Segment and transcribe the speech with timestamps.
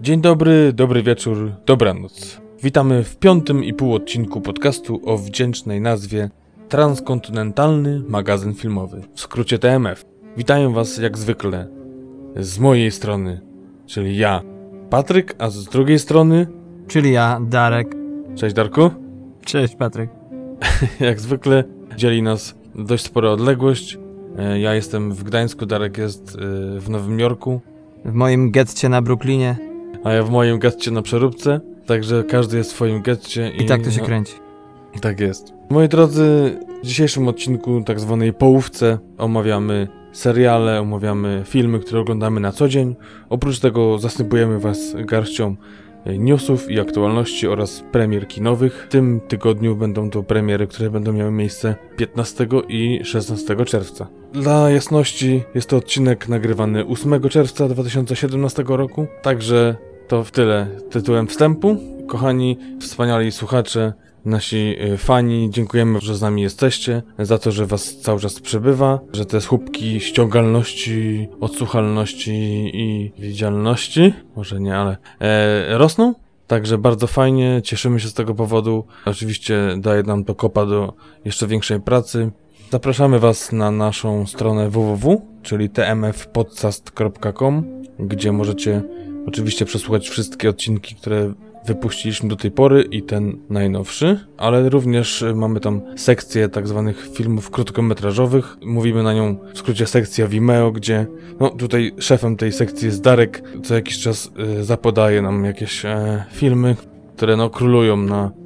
[0.00, 2.40] Dzień dobry, dobry wieczór, dobranoc.
[2.62, 6.30] Witamy w piątym i pół odcinku podcastu o wdzięcznej nazwie
[6.68, 10.04] Transkontynentalny Magazyn Filmowy, w skrócie TMF.
[10.36, 11.68] Witają Was jak zwykle
[12.36, 13.40] z mojej strony,
[13.86, 14.42] czyli ja,
[14.90, 16.46] Patryk, a z drugiej strony,
[16.88, 17.96] Czyli ja, Darek.
[18.34, 18.90] cześć Darku,
[19.44, 20.10] Cześć, Patryk.
[21.00, 21.64] jak zwykle
[21.96, 23.98] dzieli nas dość spora odległość.
[24.38, 26.38] E, Ja jestem w Gdańsku, Darek jest e,
[26.80, 27.60] w Nowym Jorku,
[28.04, 29.72] W moim getcie na Brooklynie
[30.04, 33.50] a ja w moim getcie na przeróbce, także każdy jest w swoim getcie.
[33.50, 34.34] i, tak to się no, kręci.
[35.00, 35.52] Tak jest.
[35.70, 42.52] Moi drodzy, w dzisiejszym odcinku, tak zwanej połówce, omawiamy seriale, omawiamy filmy, które oglądamy na
[42.52, 42.96] co dzień.
[43.28, 45.56] Oprócz tego zastępujemy Was garścią
[46.04, 48.86] e, newsów i aktualności oraz premier kinowych.
[48.88, 54.21] W tym tygodniu będą to premiery, które będą miały miejsce 15 i 16 czerwca.
[54.32, 59.76] Dla jasności, jest to odcinek nagrywany 8 czerwca 2017 roku, także
[60.08, 61.76] to w tyle tytułem wstępu.
[62.08, 63.92] Kochani, wspaniali słuchacze,
[64.24, 69.00] nasi y, fani, dziękujemy, że z nami jesteście, za to, że was cały czas przybywa,
[69.12, 76.14] że te słupki ściągalności, odsłuchalności i widzialności, może nie, ale e, rosną.
[76.46, 78.84] Także bardzo fajnie, cieszymy się z tego powodu.
[79.04, 80.92] Oczywiście daje nam to kopa do
[81.24, 82.30] jeszcze większej pracy.
[82.72, 87.64] Zapraszamy Was na naszą stronę www, czyli tmfpodcast.com,
[87.98, 88.82] gdzie możecie
[89.26, 91.32] oczywiście przesłuchać wszystkie odcinki, które
[91.66, 97.50] wypuściliśmy do tej pory i ten najnowszy, ale również mamy tam sekcję tak zwanych filmów
[97.50, 98.56] krótkometrażowych.
[98.64, 101.06] Mówimy na nią w skrócie sekcja Vimeo, gdzie
[101.40, 103.42] no tutaj szefem tej sekcji jest Darek.
[103.64, 106.76] Co jakiś czas y, zapodaje nam jakieś e, filmy,
[107.16, 108.41] które no królują na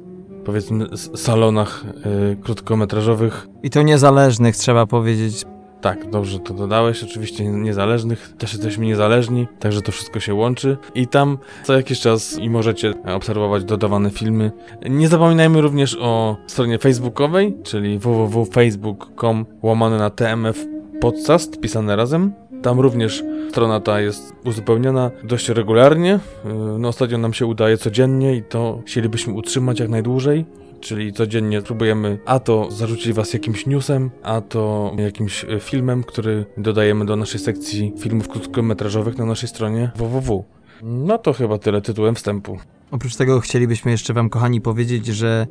[0.47, 1.85] powiedzmy salonach
[2.31, 3.47] y, krótkometrażowych.
[3.63, 5.45] I to niezależnych, trzeba powiedzieć.
[5.81, 11.07] Tak, dobrze to dodałeś, oczywiście niezależnych, też jesteśmy niezależni, także to wszystko się łączy i
[11.07, 14.51] tam co jakiś czas i możecie obserwować dodawane filmy.
[14.89, 20.65] Nie zapominajmy również o stronie facebookowej, czyli www.facebook.com łamane na tmf
[21.01, 22.33] podcast, pisane razem.
[22.61, 26.19] Tam również strona ta jest uzupełniana dość regularnie.
[26.45, 30.45] Yy, No ostatnio nam się udaje codziennie i to chcielibyśmy utrzymać jak najdłużej.
[30.79, 36.45] Czyli codziennie próbujemy a to zarzucić was jakimś newsem, a to jakimś e, filmem, który
[36.57, 40.43] dodajemy do naszej sekcji filmów krótkometrażowych na naszej stronie www.
[40.83, 42.57] No to chyba tyle tytułem wstępu.
[42.91, 45.47] Oprócz tego chcielibyśmy jeszcze wam, kochani, powiedzieć, że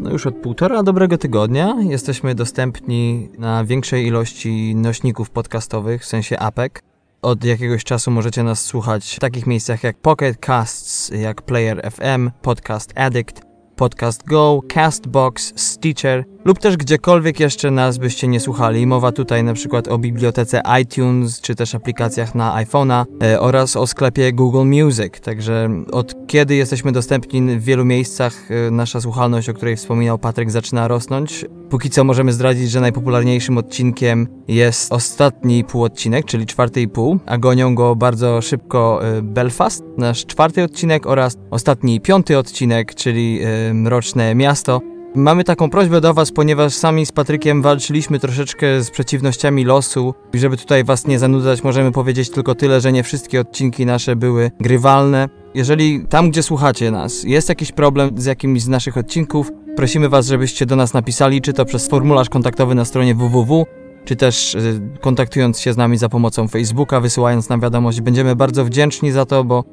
[0.00, 6.38] no już od półtora dobrego tygodnia jesteśmy dostępni na większej ilości nośników podcastowych, w sensie
[6.38, 6.82] apek.
[7.22, 12.30] Od jakiegoś czasu możecie nas słuchać w takich miejscach jak Pocket Casts, jak Player FM,
[12.42, 13.42] Podcast Addict,
[13.76, 18.86] Podcast Go, Castbox, Stitcher lub też gdziekolwiek jeszcze nas byście nie słuchali.
[18.86, 23.86] Mowa tutaj na przykład o bibliotece iTunes, czy też aplikacjach na iPhone'a e, oraz o
[23.86, 25.20] sklepie Google Music.
[25.20, 30.50] Także od kiedy jesteśmy dostępni w wielu miejscach, e, nasza słuchalność, o której wspominał Patryk,
[30.50, 31.44] zaczyna rosnąć.
[31.70, 37.38] Póki co możemy zdradzić, że najpopularniejszym odcinkiem jest ostatni półodcinek, czyli czwarty i pół, a
[37.38, 43.74] gonią go bardzo szybko e, Belfast, nasz czwarty odcinek oraz ostatni piąty odcinek, czyli e,
[43.74, 44.97] Mroczne Miasto.
[45.14, 50.14] Mamy taką prośbę do Was, ponieważ sami z Patrykiem walczyliśmy troszeczkę z przeciwnościami losu.
[50.32, 54.16] I żeby tutaj Was nie zanudzać, możemy powiedzieć tylko tyle, że nie wszystkie odcinki nasze
[54.16, 55.28] były grywalne.
[55.54, 60.26] Jeżeli tam, gdzie słuchacie nas, jest jakiś problem z jakimś z naszych odcinków, prosimy Was,
[60.26, 63.66] żebyście do nas napisali, czy to przez formularz kontaktowy na stronie www,
[64.04, 68.00] czy też y, kontaktując się z nami za pomocą Facebooka, wysyłając nam wiadomość.
[68.00, 69.64] Będziemy bardzo wdzięczni za to, bo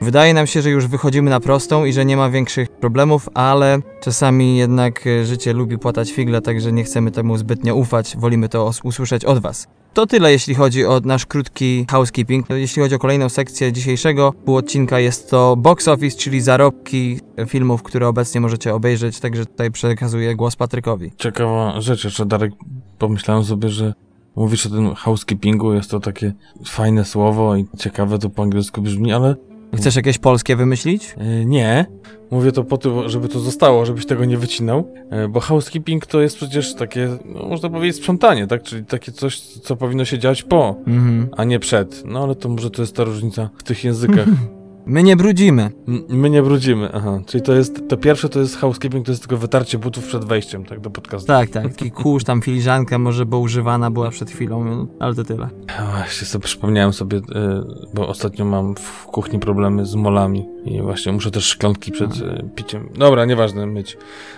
[0.00, 3.78] Wydaje nam się, że już wychodzimy na prostą i że nie ma większych problemów, ale
[4.02, 8.70] czasami jednak e, życie lubi płatać figle, także nie chcemy temu zbytnio ufać, wolimy to
[8.84, 9.66] usłyszeć od Was.
[9.94, 12.50] To tyle, jeśli chodzi o nasz krótki housekeeping.
[12.50, 18.08] Jeśli chodzi o kolejną sekcję dzisiejszego półodcinka, jest to box office, czyli zarobki filmów, które
[18.08, 21.12] obecnie możecie obejrzeć, także tutaj przekazuję głos Patrykowi.
[21.16, 22.52] Ciekawa rzecz, jeszcze Darek,
[22.98, 23.94] pomyślałem sobie, że
[24.36, 26.32] mówisz o tym housekeepingu, jest to takie
[26.66, 29.36] fajne słowo i ciekawe to po angielsku brzmi, ale
[29.76, 31.14] Chcesz jakieś polskie wymyślić?
[31.18, 31.86] E, Nie.
[32.30, 36.20] Mówię to po to, żeby to zostało, żebyś tego nie wycinał, e, bo housekeeping to
[36.20, 38.62] jest przecież takie, no, można powiedzieć, sprzątanie, tak?
[38.62, 41.28] Czyli takie coś, co powinno się dziać po, Mhm.
[41.36, 42.02] a nie przed.
[42.06, 44.26] No ale to może to jest ta różnica w tych językach.
[44.86, 45.70] My nie brudzimy.
[45.88, 47.20] M- My nie brudzimy, aha.
[47.26, 50.64] Czyli to jest, to pierwsze to jest housekeeping, to jest tylko wytarcie butów przed wejściem,
[50.64, 51.26] tak, do podcastu.
[51.26, 51.62] Tak, tak.
[51.76, 55.48] Taki kurz, tam filiżanka może, bo używana była przed chwilą, ale to tyle.
[55.96, 57.64] Właśnie sobie przypomniałem sobie, e,
[57.94, 62.42] bo ostatnio mam w kuchni problemy z molami i właśnie muszę też szklanki przed e,
[62.54, 62.88] piciem.
[62.98, 63.96] Dobra, nieważne, myć.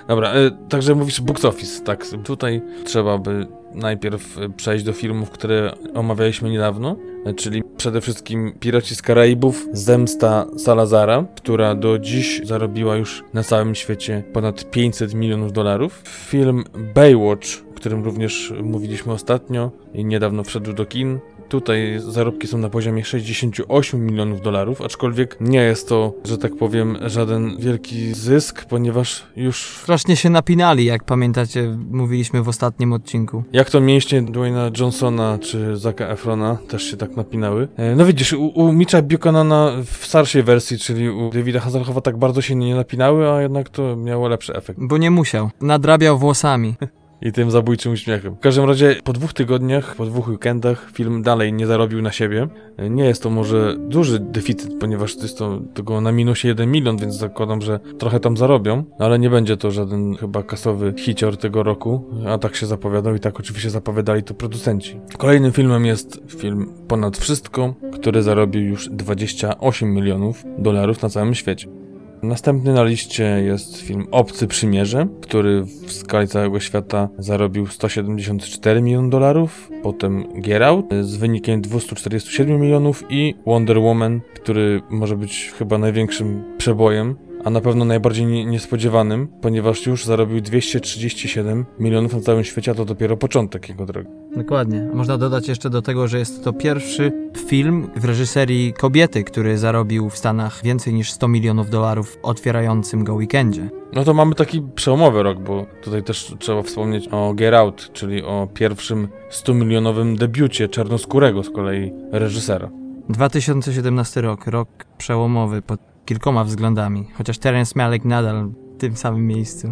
[0.08, 3.46] Dobra, e, także mówisz box office, tak, tutaj trzeba by
[3.76, 9.68] najpierw e, przejść do filmów, które omawialiśmy niedawno, e, czyli przede wszystkim Piraci z Karaibów,
[9.72, 16.02] Zemsta Salazara, która do dziś zarobiła już na całym świecie ponad 500 milionów dolarów.
[16.06, 16.64] Film
[16.94, 22.68] Baywatch, o którym również mówiliśmy ostatnio i niedawno wszedł do kin, Tutaj zarobki są na
[22.68, 29.26] poziomie 68 milionów dolarów, aczkolwiek nie jest to, że tak powiem, żaden wielki zysk, ponieważ
[29.36, 29.80] już...
[29.82, 33.44] Strasznie się napinali, jak pamiętacie, mówiliśmy w ostatnim odcinku.
[33.52, 37.68] Jak to mięśnie Dwayna Johnsona czy Zaka Efrona też się tak napinały.
[37.76, 42.16] E, no widzisz, u, u Mitcha Buchanana w starszej wersji, czyli u Davida Hasselhoffa tak
[42.16, 44.80] bardzo się nie napinały, a jednak to miało lepszy efekt.
[44.82, 45.50] Bo nie musiał.
[45.60, 46.74] Nadrabiał włosami.
[47.26, 48.34] i tym zabójczym uśmiechem.
[48.34, 52.48] W każdym razie po dwóch tygodniach, po dwóch weekendach film dalej nie zarobił na siebie.
[52.90, 56.96] Nie jest to może duży deficyt, ponieważ to jest to tego na minusie 1 milion,
[56.96, 61.62] więc zakładam, że trochę tam zarobią, ale nie będzie to żaden chyba kasowy hicior tego
[61.62, 65.00] roku, a tak się zapowiadał i tak oczywiście zapowiadali to producenci.
[65.18, 71.85] Kolejnym filmem jest film Ponad Wszystko, który zarobił już 28 milionów dolarów na całym świecie.
[72.22, 79.10] Następny na liście jest film Obcy Przymierze, który w skali całego świata zarobił 174 miliony
[79.10, 85.78] dolarów, potem Get Out z wynikiem 247 milionów i Wonder Woman, który może być chyba
[85.78, 87.16] największym przebojem
[87.46, 92.84] a na pewno najbardziej niespodziewanym, ponieważ już zarobił 237 milionów na całym świecie, a to
[92.84, 94.08] dopiero początek jego drogi.
[94.36, 94.90] Dokładnie.
[94.94, 97.12] Można dodać jeszcze do tego, że jest to pierwszy
[97.48, 103.14] film w reżyserii kobiety, który zarobił w Stanach więcej niż 100 milionów dolarów otwierającym go
[103.14, 103.70] weekendzie.
[103.92, 108.22] No to mamy taki przełomowy rok, bo tutaj też trzeba wspomnieć o Get Out, czyli
[108.22, 112.70] o pierwszym 100-milionowym debiucie czarnoskórego z kolei reżysera.
[113.08, 114.68] 2017 rok, rok
[114.98, 119.68] przełomowy pod kilkoma względami, chociaż Terence Malick nadal w tym samym miejscu.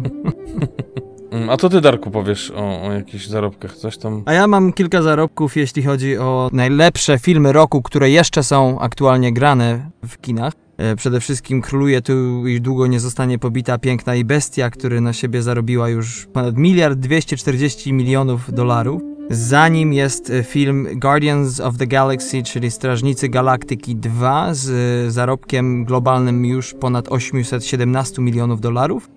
[1.31, 3.75] Mm, a co ty, Darku, powiesz o, o jakichś zarobkach?
[3.75, 4.23] Coś tam?
[4.25, 9.33] A ja mam kilka zarobków, jeśli chodzi o najlepsze filmy roku, które jeszcze są aktualnie
[9.33, 10.53] grane w kinach.
[10.77, 15.13] E, przede wszystkim króluje tu i długo nie zostanie pobita Piękna i Bestia, który na
[15.13, 19.01] siebie zarobiła już ponad miliard 240 milionów dolarów.
[19.29, 25.85] Zanim jest e, film Guardians of the Galaxy, czyli Strażnicy Galaktyki 2 z e, zarobkiem
[25.85, 29.09] globalnym już ponad 817 milionów dolarów.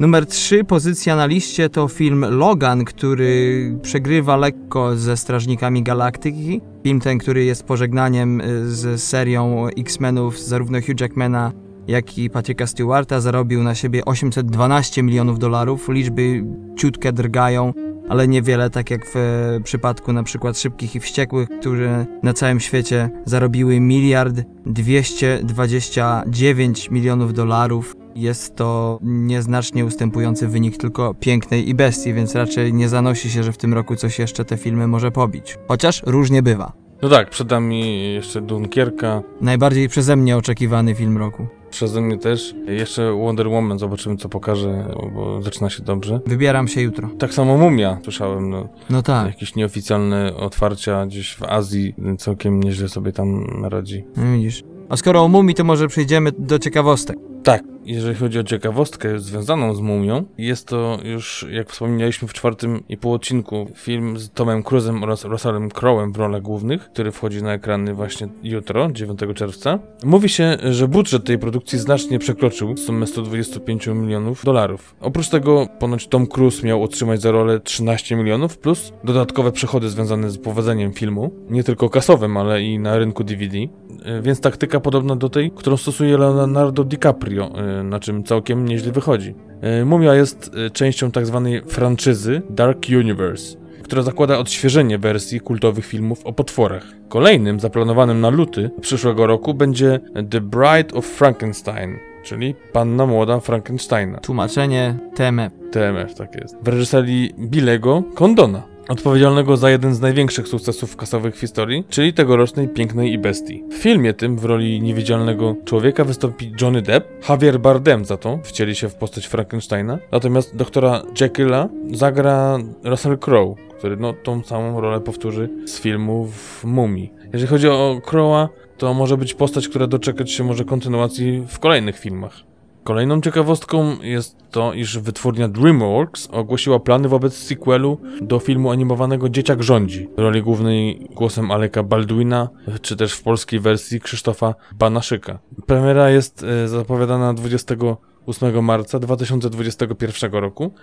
[0.00, 6.60] Numer 3 pozycja na liście to film Logan, który przegrywa lekko ze Strażnikami Galaktyki.
[6.82, 11.52] Film ten, który jest pożegnaniem e, z serią X-Menów zarówno Hugh Jackmana,
[11.88, 13.20] jak i Patricka Stewarta.
[13.20, 15.88] Zarobił na siebie 812 milionów dolarów.
[15.88, 16.44] Liczby
[16.76, 17.72] ciutkę drgają
[18.08, 22.60] ale niewiele, tak jak w e, przypadku na przykład Szybkich i Wściekłych, które na całym
[22.60, 24.36] świecie zarobiły miliard
[24.66, 27.96] 229 milionów dolarów.
[28.14, 33.52] Jest to nieznacznie ustępujący wynik tylko Pięknej i Bestii, więc raczej nie zanosi się, że
[33.52, 35.58] w tym roku coś jeszcze te filmy może pobić.
[35.68, 36.72] Chociaż różnie bywa.
[37.02, 39.22] No tak, przed nami jeszcze Dunkierka.
[39.40, 41.46] Najbardziej przeze mnie oczekiwany film roku.
[41.76, 42.54] Przeze mnie też.
[42.66, 44.84] Jeszcze Wonder Woman, zobaczymy co pokaże,
[45.14, 46.20] bo zaczyna się dobrze.
[46.26, 47.08] Wybieram się jutro.
[47.18, 48.50] Tak samo Mumia, słyszałem.
[48.50, 49.26] No, no tak.
[49.26, 54.04] Jakieś nieoficjalne otwarcia gdzieś w Azji, całkiem nieźle sobie tam radzi.
[54.16, 54.64] No widzisz.
[54.88, 57.16] A skoro o Mumii, to może przejdziemy do ciekawostek.
[57.42, 62.82] Tak, jeżeli chodzi o ciekawostkę związaną z mumią, jest to już, jak wspomnieliśmy w czwartym
[62.88, 67.42] i pół odcinku, film z Tomem Cruzem oraz Russellem Crowem w rolach głównych, który wchodzi
[67.42, 69.78] na ekrany właśnie jutro, 9 czerwca.
[70.04, 74.96] Mówi się, że budżet tej produkcji znacznie przekroczył sumę 125 milionów dolarów.
[75.00, 80.30] Oprócz tego ponoć Tom Cruise miał otrzymać za rolę 13 milionów plus dodatkowe przychody związane
[80.30, 83.58] z powodzeniem filmu, nie tylko kasowym, ale i na rynku DVD.
[83.58, 88.92] E, więc taktyka podobna do tej, którą stosuje Leonardo DiCaprio, e, na czym całkiem nieźle
[88.92, 89.34] wychodzi.
[89.60, 91.50] E, Mumia jest częścią tzw.
[91.52, 96.84] Tak franczyzy Dark Universe, która zakłada odświeżenie wersji kultowych filmów o potworach.
[97.08, 104.18] Kolejnym, zaplanowanym na luty przyszłego roku, będzie The Bride of Frankenstein, czyli Panna Młoda Frankensteina.
[104.18, 105.52] Tłumaczenie TMF.
[105.72, 106.56] TMF, tak jest.
[106.62, 112.68] W reżyserii Billego Condona odpowiedzialnego za jeden z największych sukcesów kasowych w historii, czyli tegorocznej
[112.68, 113.64] Pięknej i Bestii.
[113.70, 118.74] W filmie tym w roli niewidzialnego człowieka wystąpi Johnny Depp, Javier Bardem za to wcieli
[118.74, 125.00] się w postać Frankensteina, natomiast doktora Jekylla zagra Russell Crowe, który no tą samą rolę
[125.00, 127.12] powtórzy z filmu w Mumii.
[127.32, 131.98] Jeżeli chodzi o Crowe'a, to może być postać, która doczekać się może kontynuacji w kolejnych
[131.98, 132.46] filmach.
[132.86, 139.62] Kolejną ciekawostką jest to, iż wytwórnia DreamWorks ogłosiła plany wobec sequelu do filmu animowanego Dzieciak
[139.62, 140.08] rządzi.
[140.16, 142.48] W roli głównej głosem Aleka Baldwina,
[142.82, 145.38] czy też w polskiej wersji Krzysztofa Banaszyka.
[145.66, 150.74] Premiera jest e, zapowiadana 28 marca 2021 roku.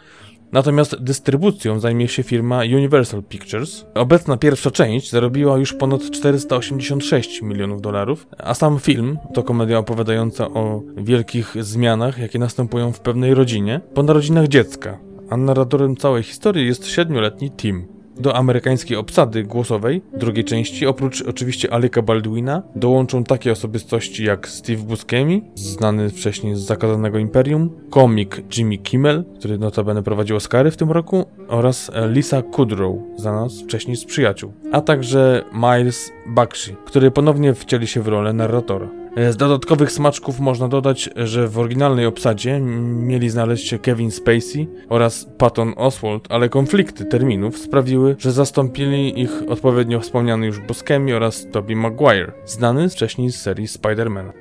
[0.53, 3.85] Natomiast dystrybucją zajmie się firma Universal Pictures.
[3.93, 10.47] Obecna pierwsza część zarobiła już ponad 486 milionów dolarów, a sam film to komedia opowiadająca
[10.47, 16.67] o wielkich zmianach, jakie następują w pewnej rodzinie, po narodzinach dziecka, a narratorem całej historii
[16.67, 17.92] jest siedmioletni Tim.
[18.19, 24.83] Do amerykańskiej obsady głosowej drugiej części, oprócz oczywiście Aleka Baldwina, dołączą takie osobistości jak Steve
[24.83, 30.91] Buscemi, znany wcześniej z Zakazanego Imperium, komik Jimmy Kimmel, który notabene prowadził Oscary w tym
[30.91, 37.87] roku, oraz Lisa Kudrow, znana wcześniej z Przyjaciół, a także Miles Bakshi, który ponownie wcieli
[37.87, 39.02] się w rolę narratora.
[39.15, 45.27] Z dodatkowych smaczków można dodać, że w oryginalnej obsadzie mieli znaleźć się Kevin Spacey oraz
[45.37, 51.75] Patton Oswald, ale konflikty terminów sprawiły, że zastąpili ich odpowiednio wspomniany już Buscemi oraz Tobey
[51.75, 54.31] Maguire, znany wcześniej z serii Spider-Man.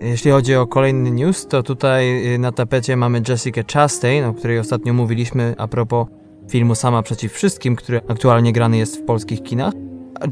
[0.00, 4.58] Jeśli chodzi o kolejny news, to tutaj y, na tapecie mamy Jessica Chastain, o której
[4.58, 6.06] ostatnio mówiliśmy a propos
[6.50, 9.74] filmu Sama przeciw wszystkim, który aktualnie grany jest w polskich kinach.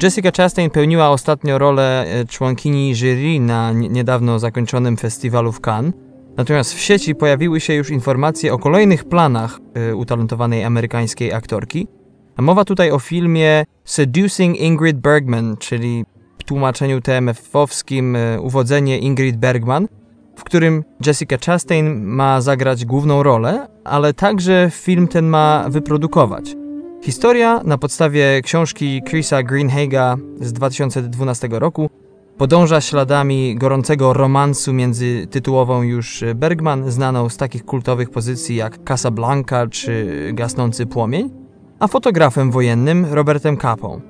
[0.03, 5.93] Jessica Chastain pełniła ostatnio rolę e, członkini jury na niedawno zakończonym festiwalu w Cannes.
[6.37, 9.59] Natomiast w sieci pojawiły się już informacje o kolejnych planach
[9.91, 11.87] y, utalentowanej amerykańskiej aktorki.
[12.37, 16.05] Mowa tutaj o filmie Seducing Ingrid Bergman, czyli
[16.39, 19.87] w tłumaczeniu TMF-owskim y, Uwodzenie Ingrid Bergman,
[20.35, 26.60] w którym Jessica Chastain ma zagrać główną rolę, ale także film ten ma wyprodukować.
[27.01, 31.89] Historia na podstawie książki Chrisa Greenhaga z 2012 roku
[32.37, 39.67] podąża śladami gorącego romansu między tytułową już Bergman, znaną z takich kultowych pozycji jak Casablanca
[39.67, 41.29] czy Gasnący Płomień,
[41.79, 44.01] a fotografem wojennym Robertem Capą.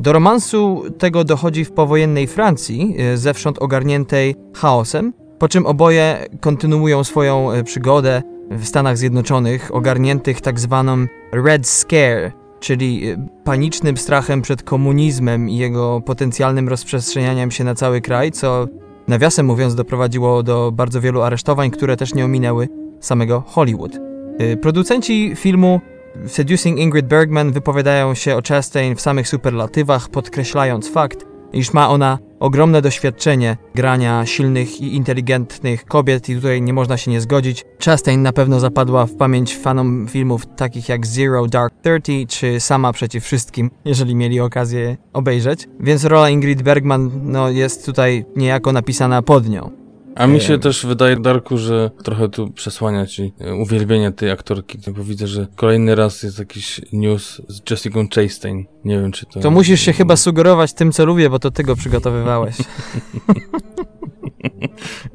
[0.00, 7.48] Do romansu tego dochodzi w powojennej Francji, zewsząd ogarniętej chaosem, po czym oboje kontynuują swoją
[7.64, 15.48] przygodę w Stanach Zjednoczonych, ogarniętych tak zwaną Red Scare, czyli e, panicznym strachem przed komunizmem
[15.48, 18.66] i jego potencjalnym rozprzestrzenianiem się na cały kraj, co
[19.08, 22.68] nawiasem mówiąc doprowadziło do bardzo wielu aresztowań, które też nie ominęły
[23.00, 23.96] samego Hollywood.
[24.38, 25.80] E, producenci filmu
[26.26, 32.18] Seducing Ingrid Bergman wypowiadają się o Chastain w samych superlatywach, podkreślając fakt, iż ma ona
[32.40, 37.64] ogromne doświadczenie grania silnych i inteligentnych kobiet i tutaj nie można się nie zgodzić.
[37.84, 42.92] Chastain na pewno zapadła w pamięć fanom filmów takich jak Zero Dark Thirty czy Sama
[42.92, 45.68] przeciw wszystkim, jeżeli mieli okazję obejrzeć.
[45.80, 49.79] Więc rola Ingrid Bergman no, jest tutaj niejako napisana pod nią.
[50.14, 54.78] A mi się też wydaje, Darku, że trochę tu przesłania ci e, uwielbienie tej aktorki,
[54.96, 58.64] bo widzę, że kolejny raz jest jakiś news z Jessica Chastain.
[58.84, 59.40] Nie wiem, czy to...
[59.40, 62.56] To musisz się chyba sugerować tym, co lubię, bo to ty go przygotowywałeś.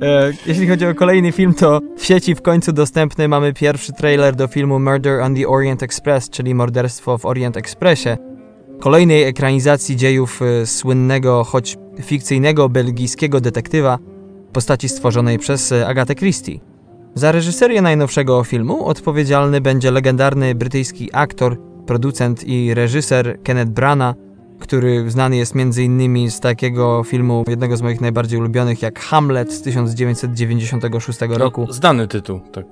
[0.02, 4.36] E, jeśli chodzi o kolejny film, to w sieci w końcu dostępny mamy pierwszy trailer
[4.36, 8.10] do filmu Murder on the Orient Express, czyli Morderstwo w Orient Expressie.
[8.80, 14.00] Kolejnej ekranizacji dziejów e, słynnego, choć fikcyjnego belgijskiego detektywa,
[14.56, 16.60] postaci stworzonej przez e, Agatę Christie.
[17.16, 24.18] Za reżyserię najnowszego filmu odpowiedzialny będzie legendarny brytyjski aktor, producent i reżyser Kenneth Branagh,
[24.60, 26.32] który znany jest m.in.
[26.32, 31.68] z takiego filmu, jednego z moich najbardziej ulubionych, jak Hamlet z 1996 no, roku.
[31.70, 32.66] Znany tytuł, tak.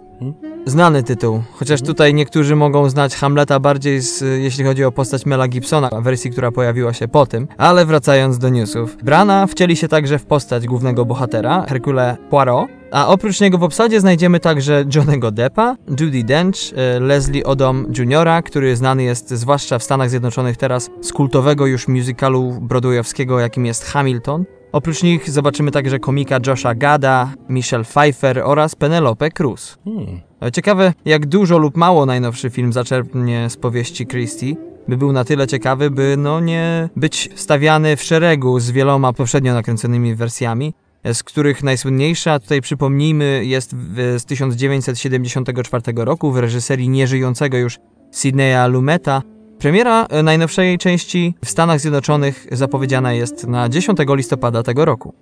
[0.66, 5.48] Znany tytuł, chociaż tutaj niektórzy mogą znać Hamleta bardziej, z, jeśli chodzi o postać Mela
[5.48, 7.48] Gibsona, wersji, która pojawiła się po tym.
[7.58, 8.98] Ale wracając do newsów.
[9.04, 14.00] Brana wcieli się także w postać głównego bohatera, Hercule Poirot, a oprócz niego w obsadzie
[14.00, 19.84] znajdziemy także Johnego Deppa, Judy Dench, e, Leslie Odom Jr., który znany jest zwłaszcza w
[19.84, 24.46] Stanach Zjednoczonych teraz z kultowego już musicalu broadwayowskiego, jakim jest Hamilton.
[24.74, 29.78] Oprócz nich zobaczymy także komika Josha Gada, Michelle Pfeiffer oraz Penelope Cruz.
[29.86, 30.20] Hmm.
[30.54, 34.56] Ciekawe, jak dużo lub mało najnowszy film zaczerpnie z powieści Christie,
[34.88, 39.54] by był na tyle ciekawy, by no nie być stawiany w szeregu z wieloma poprzednio
[39.54, 40.74] nakręconymi wersjami,
[41.14, 43.76] z których najsłynniejsza, tutaj przypomnijmy, jest
[44.18, 47.80] z 1974 roku w reżyserii nieżyjącego już
[48.12, 49.22] Sidneya Lumeta.
[49.64, 55.14] Premiera e, najnowszej części w Stanach Zjednoczonych zapowiedziana jest na 10 listopada tego roku.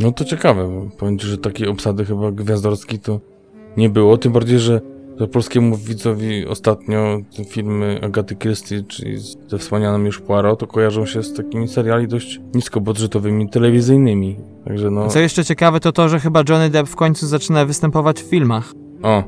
[0.00, 3.20] No to ciekawe, bo powiem ci, że takiej obsady chyba gwiazdorskiej to
[3.76, 4.80] nie było, tym bardziej, że
[5.20, 7.18] że polskiemu widzowi ostatnio
[7.48, 9.18] filmy Agaty Christie, czyli
[9.48, 14.36] ze wspomnianym już Poirot, to kojarzą się z takimi seriali dość niskobudżetowymi, telewizyjnymi.
[14.64, 15.08] Także no...
[15.08, 18.72] Co jeszcze ciekawe to to, że chyba Johnny Depp w końcu zaczyna występować w filmach.
[19.02, 19.22] O,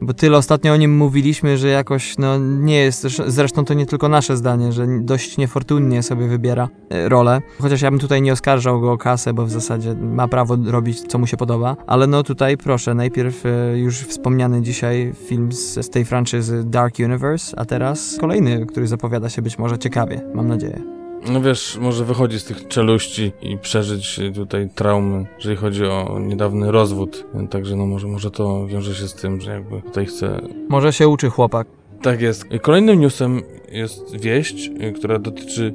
[0.00, 4.08] Bo tyle ostatnio o nim mówiliśmy, że jakoś, no nie jest, zresztą to nie tylko
[4.08, 7.42] nasze zdanie, że dość niefortunnie sobie wybiera e, rolę.
[7.60, 11.00] Chociaż ja bym tutaj nie oskarżał go o kasę, bo w zasadzie ma prawo robić,
[11.00, 11.76] co mu się podoba.
[11.86, 16.98] Ale no tutaj proszę, najpierw e, już wspomniany dzisiaj film z, z tej franczyzy Dark
[16.98, 20.97] Universe, a teraz kolejny, który zapowiada się być może ciekawie, mam nadzieję.
[21.26, 26.72] No wiesz, może wychodzić z tych czeluści i przeżyć tutaj traumy, jeżeli chodzi o niedawny
[26.72, 27.26] rozwód.
[27.50, 30.40] Także no może, może to wiąże się z tym, że jakby tutaj chce...
[30.68, 31.66] Może się uczy chłopak.
[32.02, 32.46] Tak jest.
[32.62, 35.74] Kolejnym newsem jest wieść, która dotyczy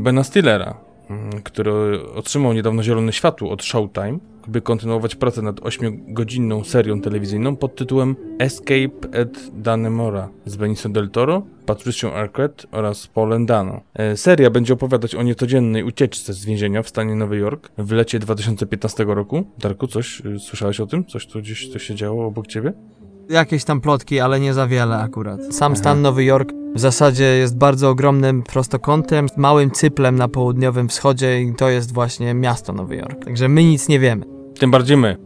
[0.00, 0.74] Bena Stillera,
[1.44, 7.76] który otrzymał niedawno zielone światło od Showtime, by kontynuować pracę nad 8-godzinną serią telewizyjną pod
[7.76, 13.80] tytułem Escape at Danemora z Benicio del Toro, Patricią Arquette oraz Paulem Dano.
[13.94, 18.18] E, seria będzie opowiadać o niecodziennej ucieczce z więzienia w stanie Nowy Jork w lecie
[18.18, 19.44] 2015 roku.
[19.58, 21.04] Darku, coś y, słyszałeś o tym?
[21.04, 22.72] Coś tu gdzieś to się działo obok ciebie?
[23.30, 25.40] Jakieś tam plotki, ale nie za wiele akurat.
[25.50, 31.42] Sam stan Nowy Jork w zasadzie jest bardzo ogromnym prostokątem, małym cyplem na południowym wschodzie
[31.42, 33.24] i to jest właśnie miasto Nowy Jork.
[33.24, 34.24] Także my nic nie wiemy.
[34.58, 35.16] Tym bardziej my.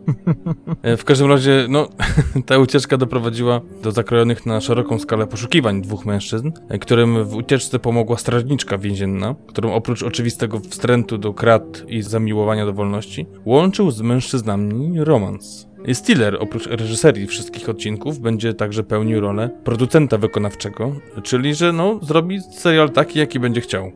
[0.83, 1.89] E, w każdym razie, no,
[2.47, 7.79] ta ucieczka doprowadziła do zakrojonych na szeroką skalę poszukiwań dwóch mężczyzn, e, którym w ucieczce
[7.79, 14.01] pomogła strażniczka więzienna, którą oprócz oczywistego wstrętu do krat i zamiłowania do wolności, łączył z
[14.01, 15.74] mężczyznami romans.
[15.93, 22.41] Stiller oprócz reżyserii wszystkich odcinków będzie także pełnił rolę producenta wykonawczego, czyli że no zrobi
[22.41, 23.93] serial taki, jaki będzie chciał.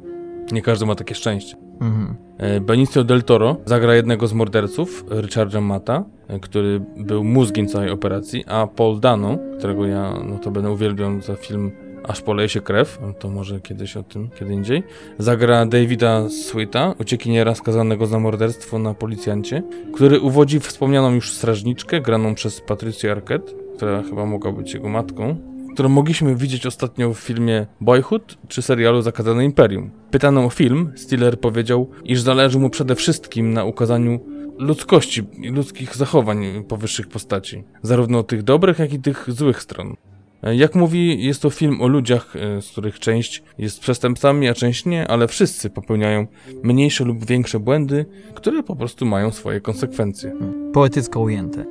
[0.52, 1.56] Nie każdy ma takie szczęście.
[1.80, 2.16] Mhm.
[2.38, 7.90] E, Benicio del Toro zagra jednego z morderców, Richarda Mata, e, który był mózgiem całej
[7.90, 11.72] operacji, a Paul Dano, którego ja no to będę uwielbiał za film
[12.08, 14.82] Aż poleje się krew, to może kiedyś o tym, kiedy indziej,
[15.18, 19.62] zagra Davida Sweeta, uciekiniera skazanego za morderstwo na policjancie,
[19.94, 25.36] który uwodzi wspomnianą już strażniczkę, graną przez Patricia Arquette, która chyba mogła być jego matką,
[25.72, 29.90] którą mogliśmy widzieć ostatnio w filmie Boyhood czy serialu Zakazane Imperium.
[30.10, 34.20] Pytano o film, Stiller powiedział, iż zależy mu przede wszystkim na ukazaniu
[34.58, 39.96] ludzkości i ludzkich zachowań powyższych postaci, zarówno tych dobrych, jak i tych złych stron.
[40.42, 44.86] Jak mówi, jest to film o ludziach, e, z których część jest przestępcami, a część
[44.86, 46.26] nie, ale wszyscy popełniają
[46.62, 50.32] mniejsze lub większe błędy, które po prostu mają swoje konsekwencje.
[50.72, 51.64] Poetycko ujęte.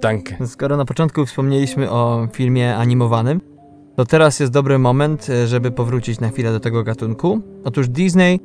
[0.00, 0.46] Danke.
[0.46, 3.40] Skoro na początku wspomnieliśmy o filmie animowanym,
[3.96, 7.40] to teraz jest dobry moment, e, żeby powrócić na chwilę do tego gatunku.
[7.64, 8.40] Otóż Disney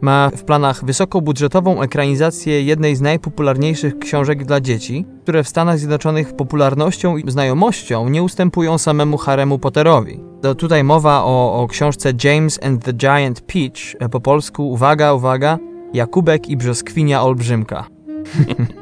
[0.00, 6.36] ma w planach wysokobudżetową ekranizację jednej z najpopularniejszych książek dla dzieci, które w Stanach Zjednoczonych
[6.36, 10.20] popularnością i znajomością nie ustępują samemu Haremu Potterowi.
[10.42, 15.58] To tutaj mowa o, o książce James and the Giant Peach, po polsku, uwaga, uwaga,
[15.92, 17.84] Jakubek i Brzoskwinia Olbrzymka.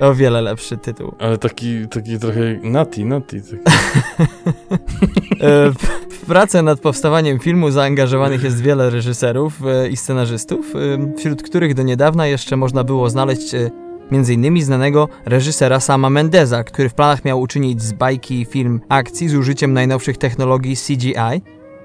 [0.00, 1.12] O wiele lepszy tytuł.
[1.18, 3.40] Ale taki, taki trochę nati, nati.
[3.42, 3.56] Taki.
[5.40, 5.72] E,
[6.10, 11.74] w pracę nad powstawaniem filmu zaangażowanych jest wiele reżyserów e, i scenarzystów, e, wśród których
[11.74, 13.54] do niedawna jeszcze można było znaleźć
[14.12, 14.62] m.in.
[14.62, 19.72] znanego reżysera Sama Mendeza, który w planach miał uczynić z bajki film akcji z użyciem
[19.72, 21.42] najnowszych technologii CGI.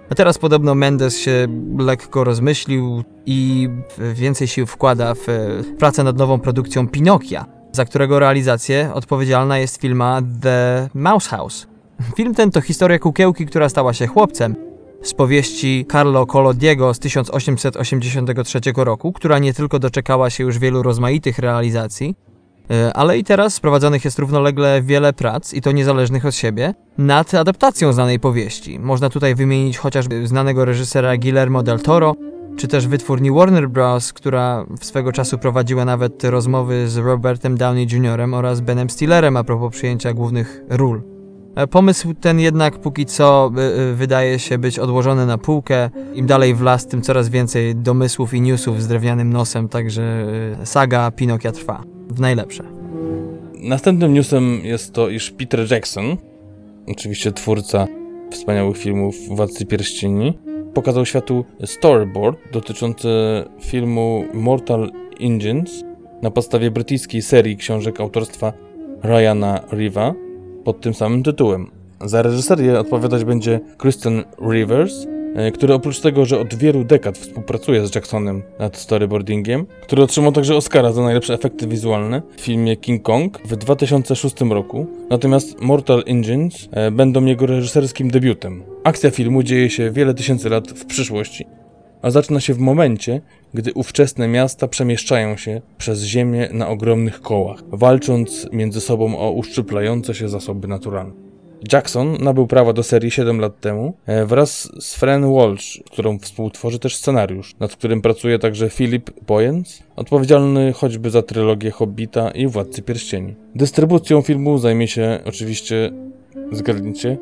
[0.09, 1.47] A teraz podobno Mendes się
[1.79, 3.69] lekko rozmyślił i
[4.13, 5.27] więcej sił wkłada w
[5.79, 11.67] pracę nad nową produkcją Pinokia za którego realizację odpowiedzialna jest filma The Mouse House.
[12.17, 14.55] Film ten to historia kukiełki, która stała się chłopcem.
[15.01, 21.39] Z powieści Carlo Collodiego z 1883 roku, która nie tylko doczekała się już wielu rozmaitych
[21.39, 22.15] realizacji,
[22.71, 27.33] e, ale i teraz prowadzonych jest równolegle wiele prac, i to niezależnych od siebie, nad
[27.33, 28.79] adaptacją znanej powieści.
[28.79, 32.15] Można tutaj wymienić chociażby znanego reżysera Guillermo del Toro,
[32.55, 38.21] czy też wytwórni Warner Bros., która swego czasu prowadziła nawet rozmowy z Robertem Downey Jr.
[38.31, 41.01] oraz Benem Stillerem a propos przyjęcia głównych ról.
[41.55, 45.89] E, pomysł ten jednak póki co y, y, wydaje się być odłożony na półkę.
[46.13, 50.27] Im dalej w las, tym coraz więcej domysłów i newsów z drewnianym nosem, także
[50.63, 51.83] saga Pinokia trwa.
[52.09, 52.63] W najlepsze.
[53.53, 56.17] Następnym newsem jest to, iż Peter Jackson,
[56.87, 57.87] oczywiście twórca
[58.31, 60.37] wspaniałych filmów Władcy Pierścieni,
[60.73, 63.09] pokazał światu storyboard dotyczący
[63.61, 65.83] filmu Mortal Engines
[66.21, 68.53] na podstawie brytyjskiej serii książek autorstwa
[69.03, 70.13] Ryana Riva
[70.63, 71.71] pod tym samym tytułem.
[72.01, 75.07] Za reżyserię odpowiadać będzie Kristen Rivers,
[75.53, 80.55] który oprócz tego, że od wielu dekad współpracuje z Jacksonem nad storyboardingiem, który otrzymał także
[80.55, 86.69] Oscara za najlepsze efekty wizualne w filmie King Kong w 2006 roku, natomiast Mortal Engines
[86.71, 88.63] e, będą jego reżyserskim debiutem.
[88.83, 91.45] Akcja filmu dzieje się wiele tysięcy lat w przyszłości,
[92.01, 93.21] a zaczyna się w momencie,
[93.53, 100.15] gdy ówczesne miasta przemieszczają się przez ziemię na ogromnych kołach, walcząc między sobą o uszczyplające
[100.15, 101.30] się zasoby naturalne.
[101.73, 106.79] Jackson nabył prawa do serii 7 lat temu e, wraz z Fran Walsh, którą współtworzy
[106.79, 112.81] też scenariusz, nad którym pracuje także Philip Boyens, odpowiedzialny choćby za trylogię Hobbita i Władcy
[112.81, 113.35] Pierścieni.
[113.55, 115.91] Dystrybucją filmu zajmie się oczywiście,
[116.51, 117.17] zgadnijcie,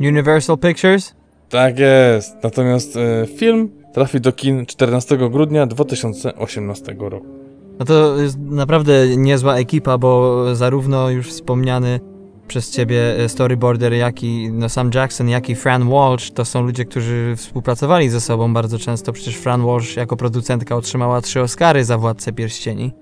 [0.00, 1.14] Universal Pictures?
[1.48, 2.36] tak jest.
[2.42, 7.26] Natomiast e, film trafi do kin 14 grudnia 2018 roku.
[7.78, 12.00] No to jest naprawdę niezła ekipa, bo zarówno już wspomniany
[12.48, 16.62] przez ciebie e, storyboarder, jak i no, sam Jackson, jak i Fran Walsh, to są
[16.62, 19.12] ludzie, którzy współpracowali ze sobą bardzo często.
[19.12, 22.92] Przecież Fran Walsh jako producentka otrzymała trzy Oscary za Władcę Pierścieni.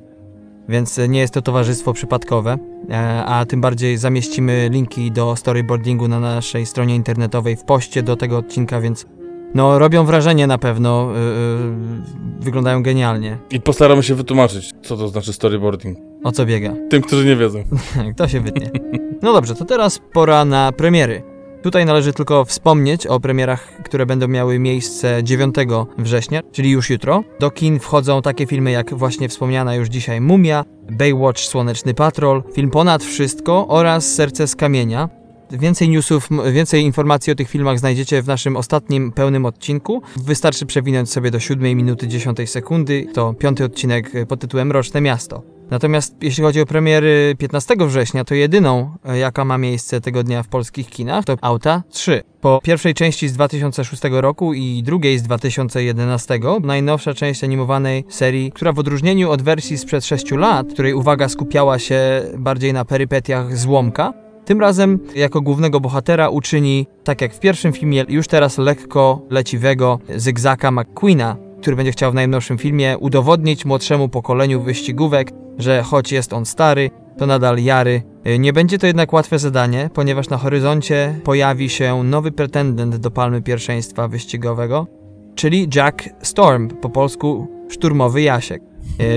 [0.69, 2.59] Więc e, nie jest to towarzystwo przypadkowe,
[2.91, 8.17] e, a tym bardziej zamieścimy linki do storyboardingu na naszej stronie internetowej w poście do
[8.17, 9.07] tego odcinka, więc
[9.55, 13.39] no robią wrażenie na pewno, yy, yy, wyglądają genialnie.
[13.51, 15.99] I postaramy się wytłumaczyć, co to znaczy storyboarding.
[16.25, 16.75] O co biega?
[16.91, 17.65] Tym, którzy nie wiedzą.
[18.15, 18.71] Kto się wytnie?
[19.22, 21.22] No dobrze, to teraz pora na premiery.
[21.62, 25.55] Tutaj należy tylko wspomnieć o premierach, które będą miały miejsce 9
[25.98, 27.24] września, czyli już jutro.
[27.40, 32.70] Do kin wchodzą takie filmy jak właśnie wspomniana już dzisiaj Mumia, Baywatch Słoneczny Patrol, film
[32.70, 35.09] Ponad Wszystko oraz Serce z Kamienia.
[35.50, 40.02] Więcej newsów, więcej informacji o tych filmach znajdziecie w naszym ostatnim pełnym odcinku.
[40.16, 43.07] Wystarczy przewinąć sobie do 7 minuty 10 sekundy.
[43.14, 45.56] To piąty odcinek pod tytułem Roczne Miasto.
[45.70, 50.42] Natomiast jeśli chodzi o premiery 15 września, to jedyną, e, jaka ma miejsce tego dnia
[50.42, 52.22] w polskich kinach, to Auta 3.
[52.40, 58.72] Po pierwszej części z 2006 roku i drugiej z 2011, najnowsza część animowanej serii, która
[58.72, 62.00] w odróżnieniu od wersji sprzed 6 lat, której uwaga skupiała się
[62.38, 64.12] bardziej na perypetiach złomka,
[64.44, 69.98] tym razem jako głównego bohatera uczyni, tak jak w pierwszym filmie, już teraz lekko leciwego
[70.16, 76.33] Zygzaka McQueena, który będzie chciał w najnowszym filmie udowodnić młodszemu pokoleniu wyścigówek, że choć jest
[76.33, 78.03] on stary, to nadal jary.
[78.27, 83.11] Y, Nie będzie to jednak łatwe zadanie, ponieważ na horyzoncie pojawi się nowy pretendent do
[83.11, 84.87] palmy pierwszeństwa wyścigowego,
[85.35, 88.62] czyli Jack Storm, po polsku szturmowy Jasiek.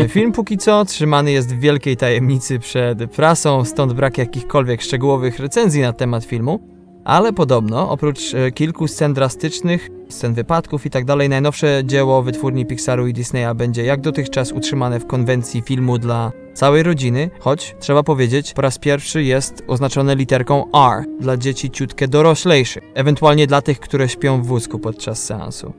[0.04, 5.40] Y, Film póki co trzymany jest w wielkiej tajemnicy przed prasą, stąd brak jakichkolwiek szczegółowych
[5.40, 6.60] recenzji na temat filmu,
[7.04, 13.08] ale podobno, oprócz e, kilku scen drastycznych, scen wypadków i tak najnowsze dzieło wytwórni Pixaru
[13.08, 18.54] i Disneya będzie jak dotychczas utrzymane w konwencji filmu dla całej rodziny, choć trzeba powiedzieć,
[18.54, 24.10] po raz pierwszy jest oznaczone literką R dla dzieci ciutkę doroślejszych, ewentualnie dla tych, które
[24.10, 25.74] śpią w wózku podczas seansu.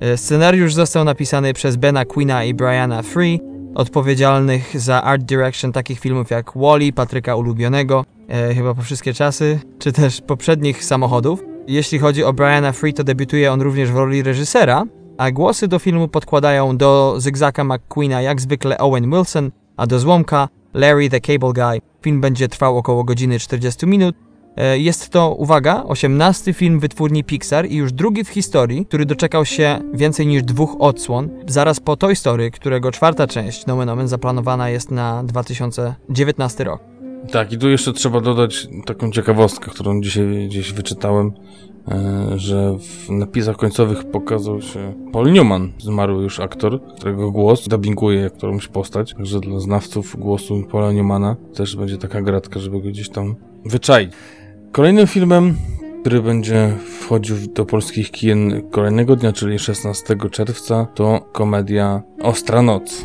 [0.00, 3.40] E, Scenariusz został napisany przez Bena Queena i Briana Free,
[3.74, 9.60] odpowiedzialnych za art direction takich filmów jak Wally, Patryka Ulubionego, e, chyba po wszystkie czasy,
[9.78, 11.44] czy też poprzednich samochodów.
[11.66, 14.84] Jeśli chodzi o Briana Free, to debiutuje on również w roli reżysera,
[15.18, 20.48] a głosy do filmu podkładają do Zygzaka McQueena jak zwykle Owen Wilson, a do Złomka
[20.74, 21.80] Larry the Cable Guy.
[22.02, 24.16] Film będzie trwał około godziny 40 minut.
[24.56, 29.44] E, Jest to, uwaga, 18 film wytwórni Pixar i już drugi w historii, który doczekał
[29.44, 34.70] się więcej niż dwóch odsłon, zaraz po Toy Story, którego czwarta część, nomen omen, zaplanowana
[34.70, 36.91] jest na 2019 rok.
[37.30, 41.32] Tak, i tu jeszcze trzeba dodać taką ciekawostkę, którą dzisiaj gdzieś wyczytałem,
[41.88, 48.30] e, że w napisach końcowych pokazał się Paul Newman, zmarły już aktor, którego głos dubbinguje
[48.30, 53.08] którąś postać, także dla znawców głosu Paula Newmana też będzie taka gratka, żeby go gdzieś
[53.08, 54.12] tam wyczaić.
[54.72, 55.56] Kolejnym filmem,
[56.00, 63.04] który będzie wchodził do polskich kin kolejnego dnia, czyli 16 czerwca, to komedia Ostra Noc.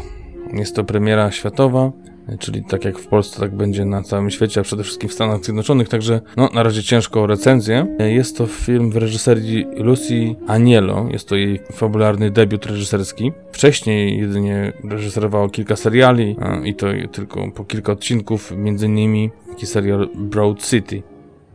[0.53, 1.91] Jest to premiera światowa,
[2.39, 5.43] czyli tak jak w Polsce, tak będzie na całym świecie, a przede wszystkim w Stanach
[5.43, 7.95] Zjednoczonych, także no, na razie ciężko o recenzję.
[7.99, 13.31] Jest to film w reżyserii Lucy Anielo, jest to jej fabularny debiut reżyserski.
[13.51, 20.09] Wcześniej jedynie reżyserowała kilka seriali i to tylko po kilka odcinków, między innymi taki serial
[20.15, 21.03] Broad City.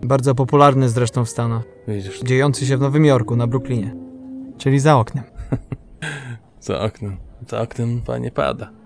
[0.02, 3.96] Bardzo popularny zresztą w Stanach, Widzisz, dziejący się w Nowym Jorku, na Brooklynie,
[4.58, 5.24] czyli za oknem.
[6.60, 7.16] za oknem,
[7.48, 8.81] za oknem panie pada.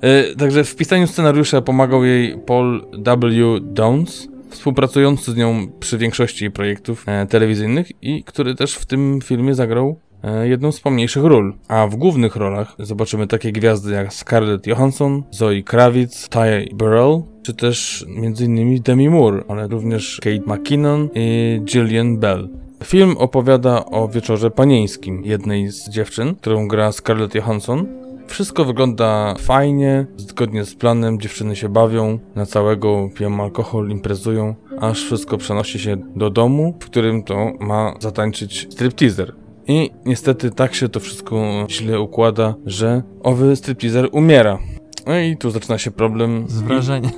[0.00, 3.60] E, Także w pisaniu scenariusza pomagał jej Paul W.
[3.60, 9.20] Downs, współpracujący z nią przy większości jej projektów e, telewizyjnych i który też w tym
[9.24, 11.54] filmie zagrał e, jedną z pomniejszych ról.
[11.68, 17.54] A w głównych rolach zobaczymy takie gwiazdy jak Scarlett Johansson, Zoe Kravitz, Ty Burrell, czy
[17.54, 18.82] też m.in.
[18.82, 22.48] Demi Moore, ale również Kate McKinnon i Gillian Bell.
[22.84, 27.86] Film opowiada o wieczorze panieńskim jednej z dziewczyn, którą gra Scarlett Johansson,
[28.28, 35.04] wszystko wygląda fajnie, zgodnie z planem, dziewczyny się bawią, na całego piją alkohol, imprezują, aż
[35.04, 39.34] wszystko przenosi się do domu, w którym to ma zatańczyć stripteaser.
[39.66, 44.58] I niestety tak się to wszystko źle układa, że owy stripteaser umiera.
[45.06, 46.44] No i tu zaczyna się problem.
[46.48, 47.10] Z wrażenia.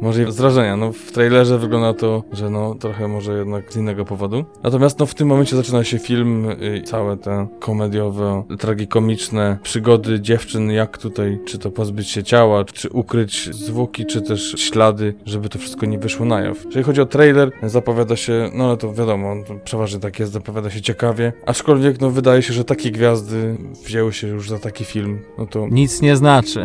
[0.00, 0.76] Może i z wrażenia.
[0.76, 4.44] No w trailerze wygląda to, że no trochę może jednak z innego powodu.
[4.62, 6.46] Natomiast no w tym momencie zaczyna się film
[6.78, 12.90] i całe te komediowe, tragikomiczne przygody dziewczyn, jak tutaj, czy to pozbyć się ciała, czy
[12.90, 16.64] ukryć zwłoki, czy też ślady, żeby to wszystko nie wyszło na jaw.
[16.64, 20.70] Jeżeli chodzi o trailer, zapowiada się, no ale to wiadomo, to przeważnie tak jest, zapowiada
[20.70, 25.18] się ciekawie, aczkolwiek no wydaje się, że takie gwiazdy wzięły się już za taki film,
[25.38, 25.68] no to...
[25.70, 26.64] Nic nie znaczy.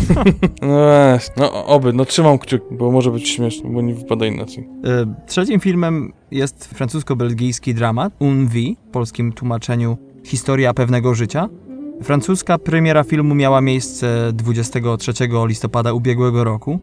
[0.62, 0.86] no
[1.36, 2.38] no oby, no trzymam
[2.70, 4.68] bo może być śmieszne, bo nie wypada inaczej.
[4.84, 11.48] E, trzecim filmem jest francusko-belgijski dramat Un Vie, w polskim tłumaczeniu Historia pewnego życia.
[12.02, 15.12] Francuska premiera filmu miała miejsce 23
[15.46, 16.80] listopada ubiegłego roku.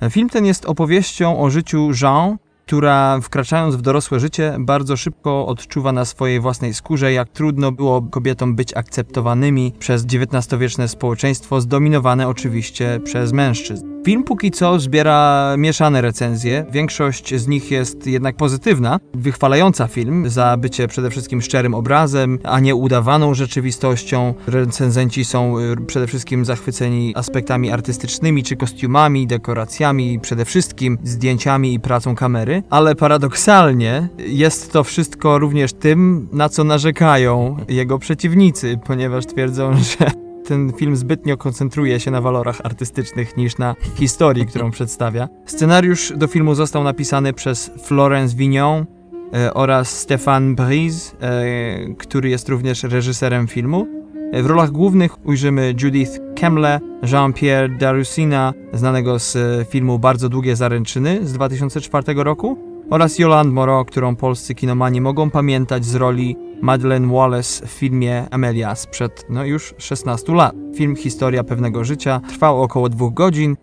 [0.00, 2.36] E, film ten jest opowieścią o życiu Jean,
[2.72, 8.02] która wkraczając w dorosłe życie bardzo szybko odczuwa na swojej własnej skórze, jak trudno było
[8.02, 13.92] kobietom być akceptowanymi przez XIX-wieczne społeczeństwo, zdominowane oczywiście przez mężczyzn.
[14.04, 16.66] Film póki co zbiera mieszane recenzje.
[16.70, 22.60] Większość z nich jest jednak pozytywna, wychwalająca film za bycie przede wszystkim szczerym obrazem, a
[22.60, 24.34] nie udawaną rzeczywistością.
[24.46, 31.80] Recenzenci są y, przede wszystkim zachwyceni aspektami artystycznymi czy kostiumami, dekoracjami, przede wszystkim zdjęciami i
[31.80, 39.26] pracą kamery, ale paradoksalnie jest to wszystko również tym, na co narzekają jego przeciwnicy, ponieważ
[39.26, 40.10] twierdzą, że
[40.44, 45.28] ten film zbytnio koncentruje się na walorach artystycznych niż na historii, którą przedstawia.
[45.46, 48.86] Scenariusz do filmu został napisany przez Florence Vignon
[49.34, 54.01] e, oraz Stéphane Brise, e, który jest również reżyserem filmu.
[54.32, 61.26] W rolach głównych ujrzymy Judith Kemle, Jean-Pierre Darusina, znanego z e, filmu Bardzo długie zaręczyny
[61.26, 62.58] z 2004 roku,
[62.90, 68.74] oraz Yolande Moreau, którą polscy kinomani mogą pamiętać z roli Madeleine Wallace w filmie Amelia
[68.74, 70.54] sprzed no już 16 lat.
[70.74, 73.56] Film Historia pewnego życia trwał około dwóch godzin.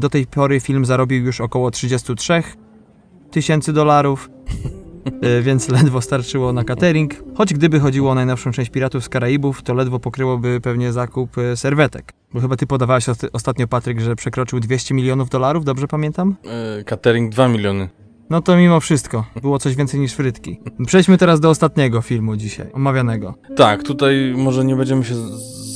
[0.00, 2.42] Do tej pory film zarobił już około 33
[3.30, 4.30] tysięcy dolarów,
[5.42, 7.14] więc ledwo starczyło na catering.
[7.34, 11.56] Choć gdyby chodziło o najnowszą część Piratów z Karaibów, to ledwo pokryłoby pewnie zakup e,
[11.56, 12.12] serwetek.
[12.34, 16.36] Bo chyba ty podawałeś ostatnio, Patryk, że przekroczył 200 milionów dolarów, dobrze pamiętam?
[16.76, 17.88] Yy, catering 2 miliony.
[18.30, 20.60] No to mimo wszystko, było coś więcej niż frytki.
[20.86, 23.34] Przejdźmy teraz do ostatniego filmu dzisiaj, omawianego.
[23.56, 25.14] Tak, tutaj może nie będziemy się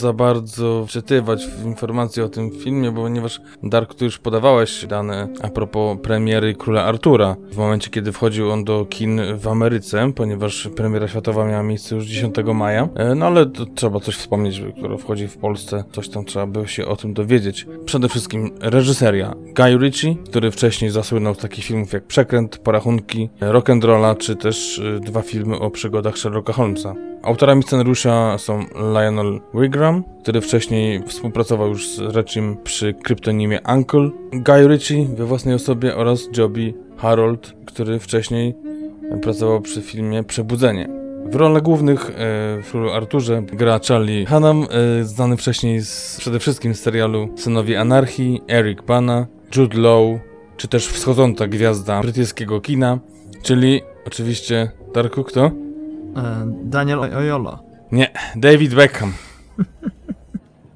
[0.01, 5.49] za bardzo wczytywać w informacje o tym filmie, ponieważ Dark, tu już podawałeś dane a
[5.49, 11.09] propos premiery Króla Artura, w momencie kiedy wchodził on do kin w Ameryce, ponieważ premiera
[11.09, 15.37] światowa miała miejsce już 10 maja, e, no ale trzeba coś wspomnieć, które wchodzi w
[15.37, 17.67] Polsce, coś tam trzeba by się o tym dowiedzieć.
[17.85, 24.17] Przede wszystkim reżyseria Guy Ritchie, który wcześniej zasłynął z takich filmów jak Przekręt, Porachunki, Rock'n'Rolla,
[24.17, 27.10] czy też e, dwa filmy o przygodach Sherlocka Holmesa.
[27.23, 34.69] Autorami scenariusza są Lionel Wigram, który wcześniej współpracował już z Reczim przy kryptonimie Uncle, Guy
[34.69, 38.55] Ritchie we własnej osobie oraz Joby Harold, który wcześniej
[39.23, 40.89] pracował przy filmie Przebudzenie.
[41.25, 42.13] W rolach głównych e,
[42.63, 47.81] w królu Arturze gra Charlie Hunnam, e, znany wcześniej z, przede wszystkim z serialu Synowie
[47.81, 50.21] Anarchii, Eric Bana, Jude Law,
[50.57, 52.99] czy też wschodząca gwiazda brytyjskiego kina,
[53.43, 55.51] czyli oczywiście Darku kto?
[56.17, 57.59] E, Daniel Oyola.
[57.93, 59.13] Nie, David Beckham.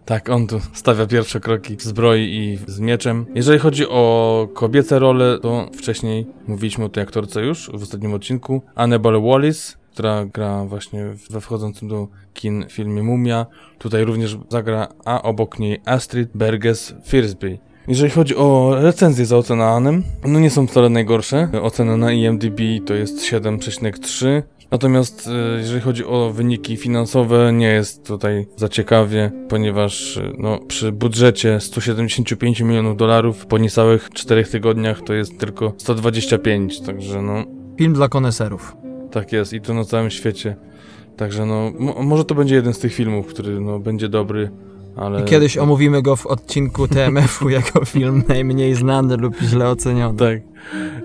[0.05, 3.27] Tak, on tu stawia pierwsze kroki w zbroi i z mieczem.
[3.35, 8.63] Jeżeli chodzi o kobiece role, to wcześniej mówiliśmy o tej aktorce już w ostatnim odcinku.
[8.75, 13.47] Annabelle Wallis, która gra właśnie we wchodzącym do kin filmie Mumia.
[13.79, 17.59] Tutaj również zagra, a obok niej Astrid Berges Firsby.
[17.89, 21.49] Jeżeli chodzi o recenzje za ocenanem, no nie są wcale najgorsze.
[21.63, 24.43] Ocena na IMDb to jest 7,3.
[24.75, 30.59] Natomiast e, jeżeli chodzi o wyniki finansowe, nie jest tutaj za ciekawie, ponieważ e, no,
[30.59, 37.45] przy budżecie 175 milionów dolarów po niecałych 4 tygodniach to jest tylko 125, także no.
[37.79, 38.77] Film dla koneserów.
[39.11, 40.57] Tak jest i to na całym świecie.
[41.17, 44.51] Także no, może to będzie jeden z tych filmów, który no, będzie dobry,
[44.97, 45.21] ale...
[45.21, 50.19] I kiedyś omówimy go w odcinku TMF-u jako film najmniej znany lub źle oceniony.
[50.19, 50.39] Tak.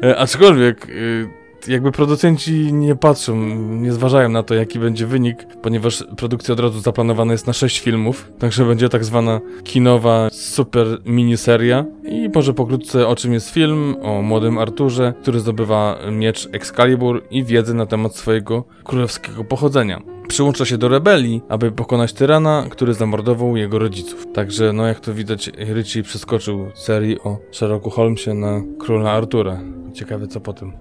[0.03, 0.89] E, aczkolwiek...
[0.89, 3.35] Y jakby producenci nie patrzą,
[3.69, 7.79] nie zważają na to, jaki będzie wynik, ponieważ produkcja od razu zaplanowana jest na 6
[7.79, 11.85] filmów, także będzie tak zwana kinowa super miniseria.
[12.03, 17.43] I może pokrótce o czym jest film, o młodym Arturze, który zdobywa miecz Excalibur i
[17.43, 20.01] wiedzę na temat swojego królewskiego pochodzenia.
[20.27, 24.27] Przyłącza się do rebelii, aby pokonać tyrana, który zamordował jego rodziców.
[24.33, 29.59] Także, no jak to widać, Ritchie przeskoczył serii o Sherlocku Holmesie na króla Artura.
[29.93, 30.71] Ciekawe co potem.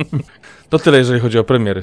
[0.70, 1.82] to tyle, jeżeli chodzi o premiery.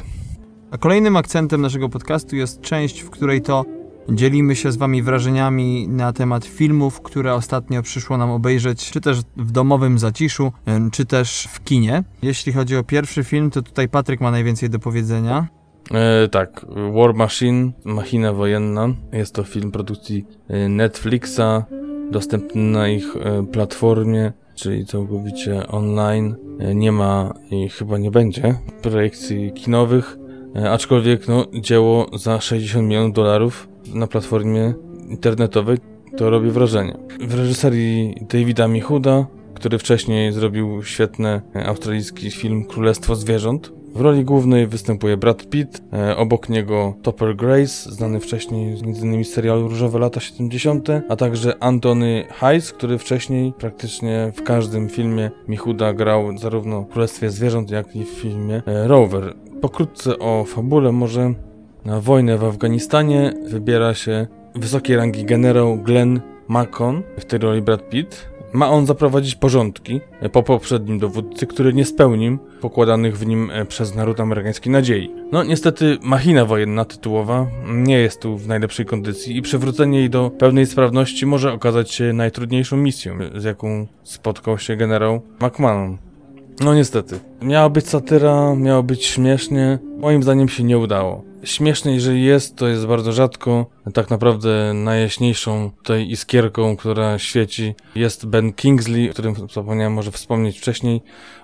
[0.71, 3.65] A kolejnym akcentem naszego podcastu jest część, w której to
[4.09, 9.17] Dzielimy się z Wami wrażeniami na temat filmów, które ostatnio przyszło nam obejrzeć, czy też
[9.37, 10.51] w domowym zaciszu,
[10.91, 12.03] czy też w kinie.
[12.21, 15.47] Jeśli chodzi o pierwszy film, to tutaj Patryk ma najwięcej do powiedzenia.
[15.91, 18.89] E, tak, War Machine, Machina Wojenna.
[19.13, 21.65] Jest to film produkcji e, Netflixa,
[22.11, 26.35] dostępny na ich e, platformie, czyli całkowicie online.
[26.59, 30.17] E, nie ma i chyba nie będzie projekcji kinowych,
[30.55, 34.73] e, aczkolwiek no, dzieło za 60 milionów dolarów na platformie
[35.09, 35.77] internetowej
[36.17, 36.97] to robi wrażenie.
[37.19, 43.71] W reżyserii Davida Michuda, który wcześniej zrobił świetny australijski film Królestwo Zwierząt.
[43.95, 49.25] W roli głównej występuje Brad Pitt, e, obok niego Topper Grace, znany wcześniej m.in.
[49.25, 55.31] z serialu Różowe lata 70., a także Anthony Hayes, który wcześniej praktycznie w każdym filmie
[55.47, 59.33] Michuda grał zarówno w Królestwie Zwierząt, jak i w filmie e, Rover.
[59.61, 61.33] Pokrótce o fabule może
[61.85, 67.89] na wojnę w Afganistanie wybiera się wysokiej rangi generał Glenn Macon, w tej roli Brad
[67.89, 68.29] Pitt.
[68.53, 73.65] Ma on zaprowadzić porządki e, po poprzednim dowódcy, który nie spełnił pokładanych w nim e,
[73.65, 75.11] przez naród amerykański nadziei.
[75.31, 80.29] No niestety machina wojenna tytułowa nie jest tu w najlepszej kondycji i przywrócenie jej do
[80.29, 85.97] pełnej sprawności może okazać się najtrudniejszą misją, z jaką spotkał się generał McMahon.
[86.59, 87.19] No niestety.
[87.41, 89.79] Miała być satyra, miało być śmiesznie.
[89.97, 91.23] Moim zdaniem się nie udało.
[91.43, 93.65] Śmiesznie, jeżeli jest, to jest bardzo rzadko.
[93.93, 100.59] Tak naprawdę najjaśniejszą tutaj iskierką, która świeci, jest Ben Kingsley, o którym zapomniałem może wspomnieć
[100.59, 101.01] wcześniej.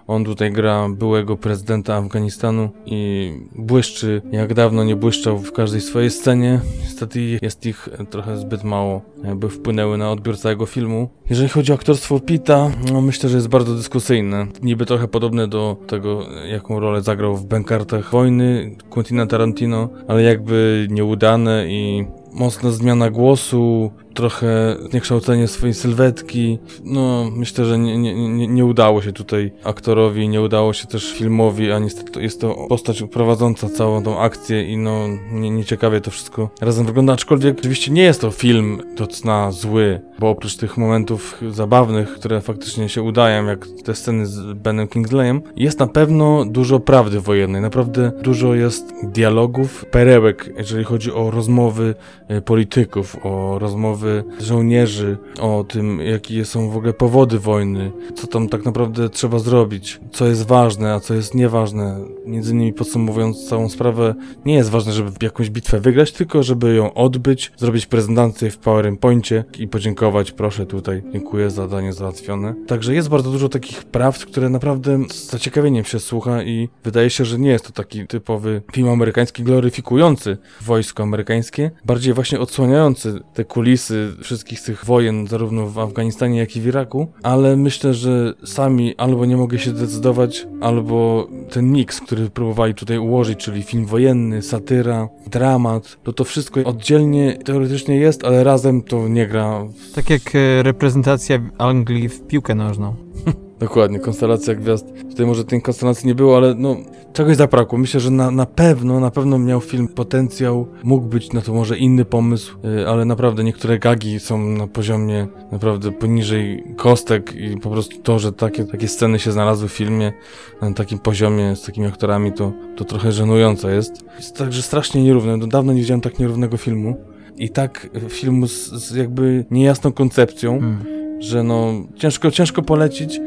[0.10, 6.10] On tutaj gra byłego prezydenta Afganistanu i błyszczy jak dawno nie błyszczał w każdej swojej
[6.10, 6.62] scenie.
[6.82, 9.02] Niestety jest ich trochę zbyt mało,
[9.36, 11.10] by wpłynęły na odbiór całego filmu.
[11.30, 14.48] Jeżeli chodzi o aktorstwo Pita, no myślę, że jest bardzo dyskusyjne.
[14.62, 20.88] Niby trochę podobne do tego, jaką rolę zagrał w Bękartach Wojny Quentina Tarantino, ale jakby
[20.90, 26.60] nieudane i mocna zmiana głosu, trochę zniekształcenie swojej sylwetki.
[26.84, 31.14] No, myślę, że nie, nie, nie, nie udało się tutaj aktorowi, nie udało się też
[31.14, 36.12] filmowi, a niestety jest to postać prowadząca całą tą akcję i no, nie, nieciekawie to
[36.12, 40.78] wszystko razem wygląda, aczkolwiek oczywiście nie jest to film do cna zły, bo oprócz tych
[40.78, 46.46] momentów zabawnych, które faktycznie się udają, jak te sceny z Benem Kingsleyem, jest na pewno
[46.46, 51.96] dużo prawdy wojennej, naprawdę dużo jest dialogów, perełek, jeżeli chodzi o rozmowy
[52.28, 53.99] e, polityków, o rozmowy
[54.40, 60.00] żołnierzy, o tym, jakie są w ogóle powody wojny, co tam tak naprawdę trzeba zrobić,
[60.12, 62.00] co jest ważne, a co jest nieważne.
[62.26, 66.94] Między innymi podsumowując całą sprawę, nie jest ważne, żeby jakąś bitwę wygrać, tylko żeby ją
[66.94, 72.56] odbyć, zrobić prezentację w PowerPoincie i podziękować, proszę tutaj, dziękuję, zadanie załatwione.
[72.68, 77.26] Także jest bardzo dużo takich prawd, które naprawdę z zaciekawieniem się słucha i wydaje się,
[77.26, 83.46] że nie jest to taki typowy film amerykański gloryfikujący wojsko amerykańskie, bardziej właśnie odsłaniający te
[83.46, 83.89] kulisy
[84.22, 89.26] wszystkich tych wojen, zarówno w Afganistanie, jak i w Iraku, ale myślę, że sami albo
[89.26, 95.10] nie mogę się zdecydować, albo ten miks, który próbowali tutaj ułożyć, czyli film wojenny, satyra,
[95.28, 99.66] dramat, to to wszystko oddzielnie teoretycznie jest, ale razem to nie gra.
[99.96, 102.96] Tak jak e, reprezentacja Anglii w piłkę nożną.
[103.60, 104.86] Dokładnie, konstelacja gwiazd.
[105.10, 106.78] Tutaj może tej konstelacji nie było, ale no
[107.14, 107.78] czegoś zabrakło.
[107.78, 111.78] Myślę, że na, na pewno, na pewno miał film potencjał, mógł być na to może
[111.78, 117.70] inny pomysł, yy, ale naprawdę niektóre gagi są na poziomie naprawdę poniżej kostek i po
[117.70, 120.14] prostu to, że takie, takie sceny się znalazły w filmie
[120.62, 124.06] na takim poziomie z takimi aktorami, to, to trochę żenujące jest.
[124.18, 125.38] Jest także strasznie nierówne.
[125.38, 126.98] No, dawno nie widziałem tak nierównego filmu.
[127.38, 130.99] I tak filmu z, z jakby niejasną koncepcją, Hmm.
[131.20, 133.20] Że no ciężko, ciężko polecić.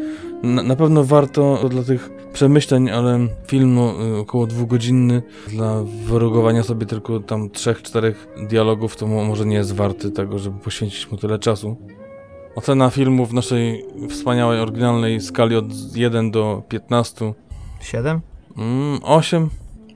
[0.43, 6.63] Na, na pewno warto dla tych przemyśleń, ale film no, y, około dwugodzinny dla wyrugowania
[6.63, 11.11] sobie tylko tam trzech, czterech dialogów to mo, może nie jest warty tego, żeby poświęcić
[11.11, 11.77] mu tyle czasu.
[12.55, 17.35] Ocena filmu w naszej wspaniałej, oryginalnej skali od 1 do 15.
[17.81, 18.21] Siedem?
[18.57, 19.49] Mm, 8?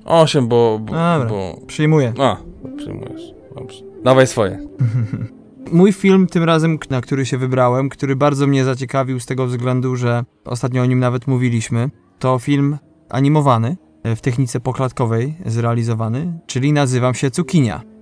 [0.05, 0.79] 8, bo...
[0.79, 1.27] bo, Dobra.
[1.29, 1.57] bo...
[1.67, 2.13] Przyjmuję.
[2.19, 2.37] A,
[2.77, 3.23] przyjmujesz.
[3.55, 3.83] Dobrze.
[4.05, 4.59] Dawaj swoje.
[5.73, 9.97] Mój film tym razem, na który się wybrałem, który bardzo mnie zaciekawił z tego względu,
[9.97, 16.73] że ostatnio o nim nawet mówiliśmy, to film animowany, e, w technice poklatkowej zrealizowany, czyli
[16.73, 17.97] nazywam się Cukinia.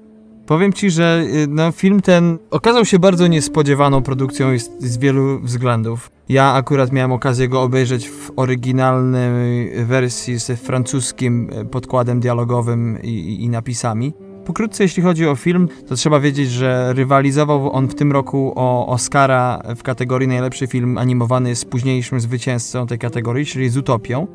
[0.47, 5.41] Powiem ci, że y, no, film ten okazał się bardzo niespodziewaną produkcją z, z wielu
[5.41, 6.11] względów.
[6.29, 13.45] Ja akurat miałem okazję go obejrzeć w oryginalnej wersji z francuskim e, podkładem dialogowym i,
[13.45, 14.13] i napisami.
[14.45, 18.87] Pokrótce, jeśli chodzi o film, to trzeba wiedzieć, że rywalizował on w tym roku o
[18.87, 24.27] Oscara w kategorii najlepszy film animowany z późniejszym zwycięzcą tej kategorii, czyli z Utopią.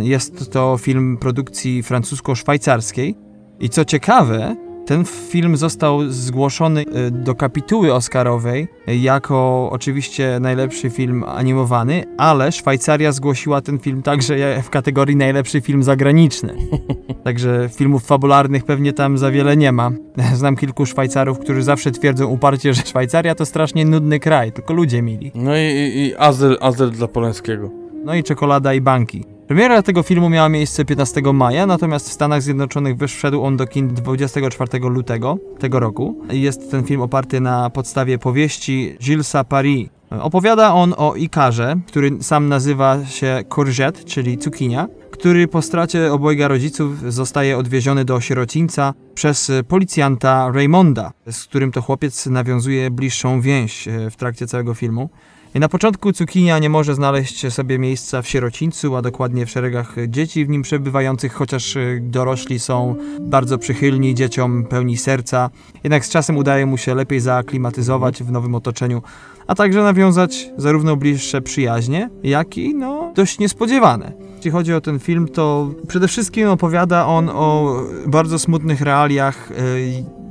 [0.00, 3.14] Jest to film produkcji francusko-szwajcarskiej.
[3.60, 4.56] I co ciekawe,
[4.86, 12.52] Ten film został zgłoszony y, do kapituły Oscarowej y, jako oczywiście najlepszy film animowany, ale
[12.52, 16.54] Szwajcaria zgłosiła ten film także w kategorii najlepszy film zagraniczny.
[17.24, 19.90] Także filmów fabularnych pewnie tam za wiele nie ma.
[20.34, 25.02] Znam kilku Szwajcarów, którzy zawsze twierdzą uparcie, że Szwajcaria to strasznie nudny kraj, tylko ludzie
[25.02, 25.32] mili.
[25.34, 27.70] No i, i, i azyl, azyl dla Polańskiego.
[28.04, 29.33] No i czekolada i banki.
[29.46, 33.88] Premiera tego filmu miała miejsce 15 maja, natomiast w Stanach Zjednoczonych wyszedł on do kin
[33.88, 36.18] 24 lutego tego roku.
[36.30, 39.88] Jest ten film oparty na podstawie powieści Gillesa Paris.
[40.10, 46.48] Opowiada on o Ikarze, który sam nazywa się Courgette, czyli cukinia, który po stracie obojga
[46.48, 53.88] rodziców zostaje odwieziony do sierocińca przez policjanta Raymonda, z którym to chłopiec nawiązuje bliższą więź
[53.88, 55.08] e, w trakcie całego filmu.
[55.54, 60.46] Na początku cukinia nie może znaleźć sobie miejsca w sierocińcu, a dokładnie w szeregach dzieci
[60.46, 65.50] w nim przebywających, chociaż y, dorośli są bardzo przychylni dzieciom, pełni serca.
[65.84, 69.02] Jednak z czasem udaje mu się lepiej zaaklimatyzować w nowym otoczeniu,
[69.46, 74.12] a także nawiązać zarówno bliższe przyjaźnie, jak i no, dość niespodziewane.
[74.36, 77.76] Jeśli chodzi o ten film, to przede wszystkim opowiada on o
[78.06, 79.54] bardzo smutnych realiach y,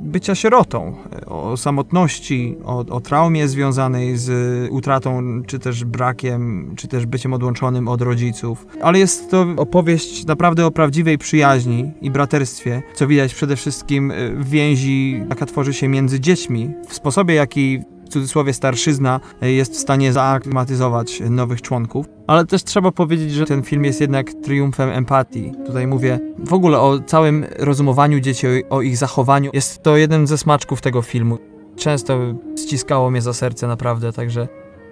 [0.04, 0.96] bycia sierotą,
[1.26, 4.30] o samotności, o, o, traumie związanej z
[4.70, 8.66] utratą, czy też brakiem, czy też byciem odłączonym od rodziców.
[8.82, 14.48] Ale jest to opowieść naprawdę o prawdziwej przyjaźni i braterstwie, co widać przede wszystkim w
[14.48, 21.22] więzi, jaka tworzy się między dziećmi, w sposobie, jaki cudzysłowie starszyzna jest w stanie zaaklimatyzować
[21.30, 22.06] nowych członków.
[22.26, 25.52] Ale też trzeba powiedzieć, że ten film jest jednak triumfem empatii.
[25.66, 29.50] Tutaj mówię w ogóle o całym rozumowaniu dzieci, o ich zachowaniu.
[29.54, 31.38] Jest to jeden ze smaczków tego filmu.
[31.76, 32.18] Często
[32.58, 34.48] ściskało mnie za serce naprawdę, także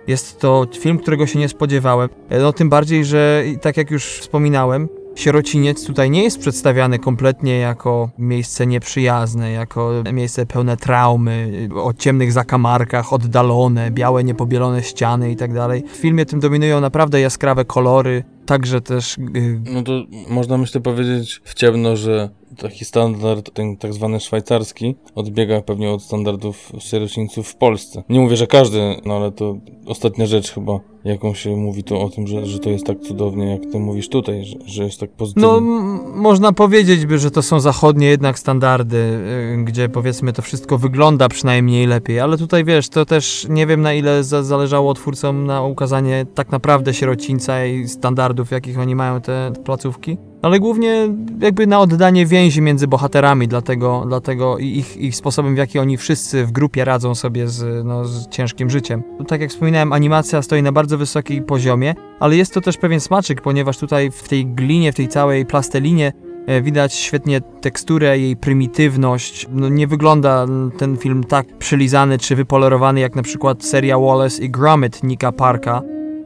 [0.07, 2.09] jest to film, którego się nie spodziewałem.
[2.31, 8.11] No tym bardziej, że tak jak już wspominałem, Sierociniec tutaj nie jest przedstawiany kompletnie jako
[8.19, 15.69] miejsce nieprzyjazne, jako miejsce pełne traumy, o ciemnych zakamarkach, oddalone, białe, niepobielone ściany itd.
[15.69, 19.18] Tak w filmie tym dominują naprawdę jaskrawe kolory, także też...
[19.18, 19.61] Yy...
[19.64, 19.93] No to
[20.28, 26.03] można myślę powiedzieć w ciemno, że taki standard, ten tak zwany szwajcarski, odbiega pewnie od
[26.03, 28.03] standardów sierocińców w Polsce.
[28.09, 32.09] Nie mówię, że każdy, no ale to ostatnia rzecz chyba, jaką się mówi to o
[32.09, 35.11] tym, że, że to jest tak cudownie, jak ty mówisz tutaj, że, że jest tak
[35.11, 35.49] pozytywnie.
[35.49, 35.61] No,
[36.14, 39.20] można powiedzieć by, że to są zachodnie jednak standardy,
[39.57, 43.80] yy, gdzie powiedzmy to wszystko wygląda przynajmniej lepiej, ale tutaj wiesz, to też nie wiem
[43.80, 47.88] na ile za zależało twórcom na ukazanie tak naprawdę sierocińca i
[48.33, 51.09] standardów, jakich oni mają te placówki ale głównie
[51.41, 56.47] jakby na oddanie więzi między bohaterami, dlatego, dlatego ich, ich sposobem, w jaki oni wszyscy
[56.47, 59.03] w grupie radzą sobie z, no, z ciężkim życiem.
[59.28, 63.41] Tak jak wspominałem, animacja stoi na bardzo wysokim poziomie, ale jest to też pewien smaczek,
[63.41, 66.12] ponieważ tutaj w tej glinie, w tej całej plastelinie
[66.47, 69.47] e, Widać świetnie teksturę, jej prymitywność.
[69.53, 70.47] No, nie wygląda
[70.78, 75.83] ten film tak przylizany czy wypolerowany jak na przykład seria Wallace i Gromit Nika Parka,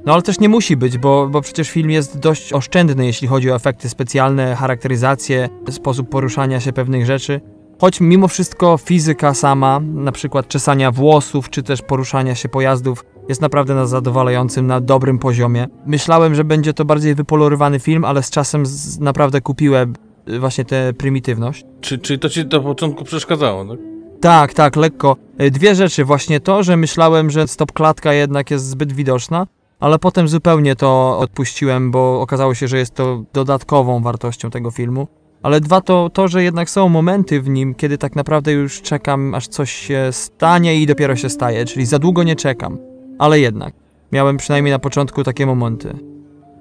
[0.07, 3.51] no ale też nie musi być, bo, bo przecież film jest dość oszczędny, jeśli chodzi
[3.51, 7.41] o efekty specjalne, charakteryzację, sposób poruszania się pewnych rzeczy.
[7.81, 13.41] Choć mimo wszystko fizyka sama, na przykład czesania włosów, czy też poruszania się pojazdów, jest
[13.41, 15.67] naprawdę na zadowalającym, na dobrym poziomie.
[15.87, 19.95] Myślałem, że będzie to bardziej wypolerowany film, ale z czasem z, naprawdę kupiłem
[20.41, 21.65] właśnie tę prymitywność.
[21.81, 23.79] Czy, czy to ci do początku przeszkadzało, tak?
[24.21, 25.17] Tak, tak, lekko.
[25.51, 26.05] Dwie rzeczy.
[26.05, 29.47] Właśnie to, że myślałem, że stop klatka jednak jest zbyt widoczna,
[29.81, 35.09] ale potem zupełnie to odpuściłem, bo okazało się, że jest to dodatkową wartością tego filmu.
[35.43, 39.35] Ale dwa to to, że jednak są momenty w nim, kiedy tak naprawdę już czekam,
[39.35, 42.79] aż coś się stanie i dopiero się staje, czyli za długo nie czekam.
[43.19, 43.75] Ale jednak,
[44.13, 46.16] miałem przynajmniej na początku takie momenty.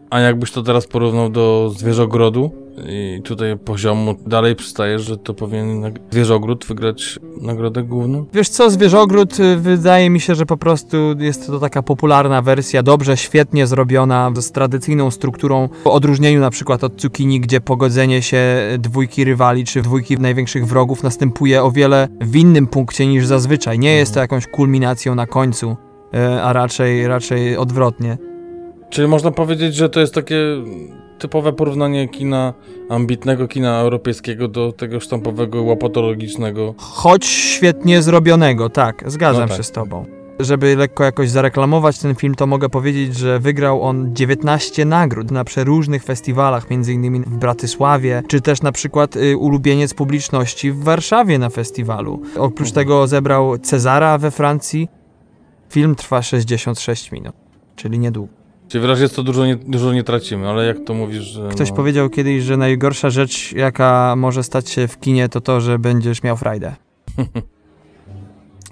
[0.10, 2.52] A jakbyś to teraz porównał do Zwierzogrodu
[2.88, 8.26] i tutaj poziomu dalej przystajesz, że to powinien Zwierzogród wygrać nagrodę główną?
[8.34, 12.84] Wiesz co, Zwierzogród y, wydaje mi się, że po prostu jest to taka popularna wersja,
[12.84, 18.44] dobrze, świetnie zrobiona, z tradycyjną strukturą, w odróżnieniu na przykład od Cukinii, gdzie pogodzenie się
[18.80, 23.80] dwójki rywali czy dwójki największych wrogów następuje o wiele w innym punkcie niż zazwyczaj.
[23.80, 25.78] Nie jest to jakąś kulminacją na końcu,
[26.16, 28.35] y, a raczej, raczej odwrotnie.
[28.90, 30.38] Czyli można powiedzieć, że to jest takie
[31.20, 32.54] typowe porównanie kina,
[32.90, 36.76] ambitnego kina europejskiego do tego sztampowego, łopatologicznego.
[36.78, 39.58] Choć świetnie zrobionego, tak, zgadzam no tak.
[39.58, 40.06] się z tobą.
[40.40, 45.44] Żeby lekko jakoś zareklamować ten film, to mogę powiedzieć, że wygrał on 19 nagród na
[45.44, 47.24] przeróżnych festiwalach, m.in.
[47.24, 52.22] w Bratysławie, czy też na przykład y, ulubieniec publiczności w Warszawie na festiwalu.
[52.38, 52.74] Oprócz mhm.
[52.74, 54.88] tego zebrał Cezara we Francji.
[55.70, 57.36] Film trwa 66 minut,
[57.76, 58.45] czyli niedługo.
[58.68, 61.50] Czyli w razie co dużo nie, dużo nie tracimy, ale jak to mówisz, że...
[61.50, 65.62] Ktoś no, powiedział kiedyś, że najgorsza rzecz, jaka może stać się w kinie, to to,
[65.62, 66.76] że będziesz miał frajdę.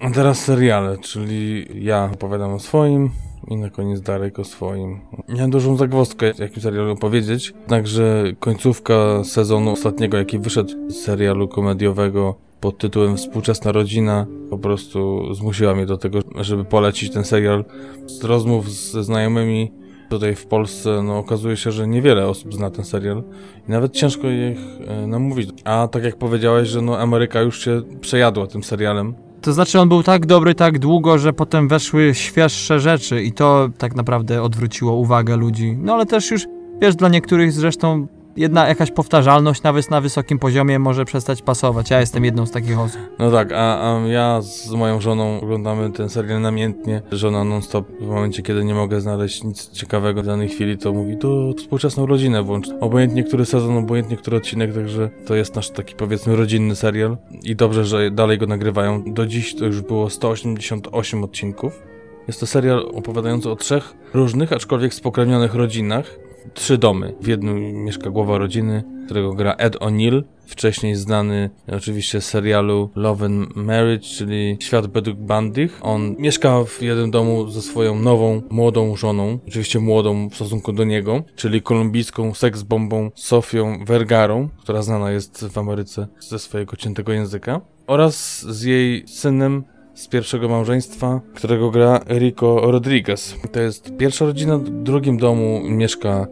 [0.01, 3.09] A teraz seriale, czyli ja opowiadam o swoim
[3.47, 4.99] i na koniec Darek o swoim.
[5.29, 12.35] Miałem dużą zagwozdkę, jakim serialu opowiedzieć, jednakże końcówka sezonu ostatniego, jaki wyszedł z serialu komediowego
[12.59, 17.65] pod tytułem Współczesna Rodzina, po prostu zmusiła mnie do tego, żeby polecić ten serial.
[18.07, 19.71] Z rozmów ze znajomymi
[20.09, 23.23] tutaj w Polsce, no okazuje się, że niewiele osób zna ten serial
[23.67, 25.49] i nawet ciężko ich e, namówić.
[25.63, 29.89] A tak jak powiedziałeś, że no Ameryka już się przejadła tym serialem, To znaczy on
[29.89, 34.93] był tak dobry tak długo, że potem weszły świeższe rzeczy i to tak naprawdę odwróciło
[34.93, 35.77] uwagę ludzi.
[35.79, 36.45] No ale też już,
[36.81, 41.89] wiesz, dla niektórych zresztą jedna jakaś powtarzalność nawet na wysokim poziomie może przestać pasować.
[41.89, 43.01] Ja jestem jedną z takich osób.
[43.19, 47.01] No tak, a, a ja z moją żoną oglądamy ten serial namiętnie.
[47.11, 51.17] Żona non-stop w momencie, kiedy nie mogę znaleźć nic ciekawego w danej chwili, to mówi,
[51.17, 52.67] to współczesną rodzinę włącz.
[52.81, 57.17] Obojętnie który sezon, obojętnie który odcinek, także to jest nasz taki powiedzmy rodzinny serial.
[57.43, 59.03] I dobrze, że dalej go nagrywają.
[59.13, 61.81] Do dziś to już było 188 odcinków.
[62.27, 66.19] Jest to serial opowiadający o trzech różnych, aczkolwiek spokrewnionych rodzinach.
[66.53, 67.13] Trzy domy.
[67.21, 73.25] W jednym mieszka głowa rodziny, którego gra Ed O'Neill, wcześniej znany oczywiście z serialu Love
[73.25, 75.79] and Marriage, czyli Świat według Bandych.
[75.81, 80.83] On mieszka w jednym domu ze swoją nową, młodą żoną, oczywiście młodą w stosunku do
[80.83, 87.61] niego, czyli kolumbijską seksbombą Sofią Vergarą, która znana jest w Ameryce ze swojego ciętego języka,
[87.87, 89.63] oraz z jej synem
[89.93, 93.35] z pierwszego małżeństwa, którego gra Rico Rodriguez.
[93.51, 96.27] To jest pierwsza rodzina, w drugim domu mieszka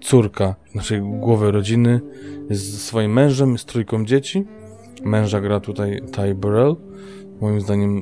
[0.00, 2.00] córka naszej głowy rodziny
[2.50, 4.44] ze swoim mężem, z trójką dzieci.
[5.04, 6.76] Męża gra tutaj Ty Burrell.
[7.40, 7.98] Moim zdaniem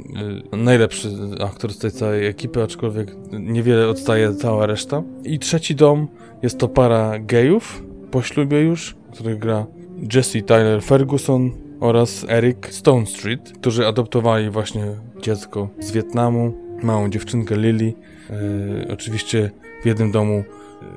[0.52, 1.08] y, najlepszy
[1.40, 5.02] aktor z tej całej ekipy, aczkolwiek niewiele odstaje cała reszta.
[5.24, 6.08] I trzeci dom
[6.42, 9.66] jest to para gejów po ślubie już, który gra
[10.14, 14.84] Jesse Tyler Ferguson oraz Eric Stone Street, którzy adoptowali właśnie
[15.22, 17.94] dziecko z Wietnamu, małą dziewczynkę Lily.
[18.30, 19.50] Y, oczywiście
[19.82, 20.44] w jednym domu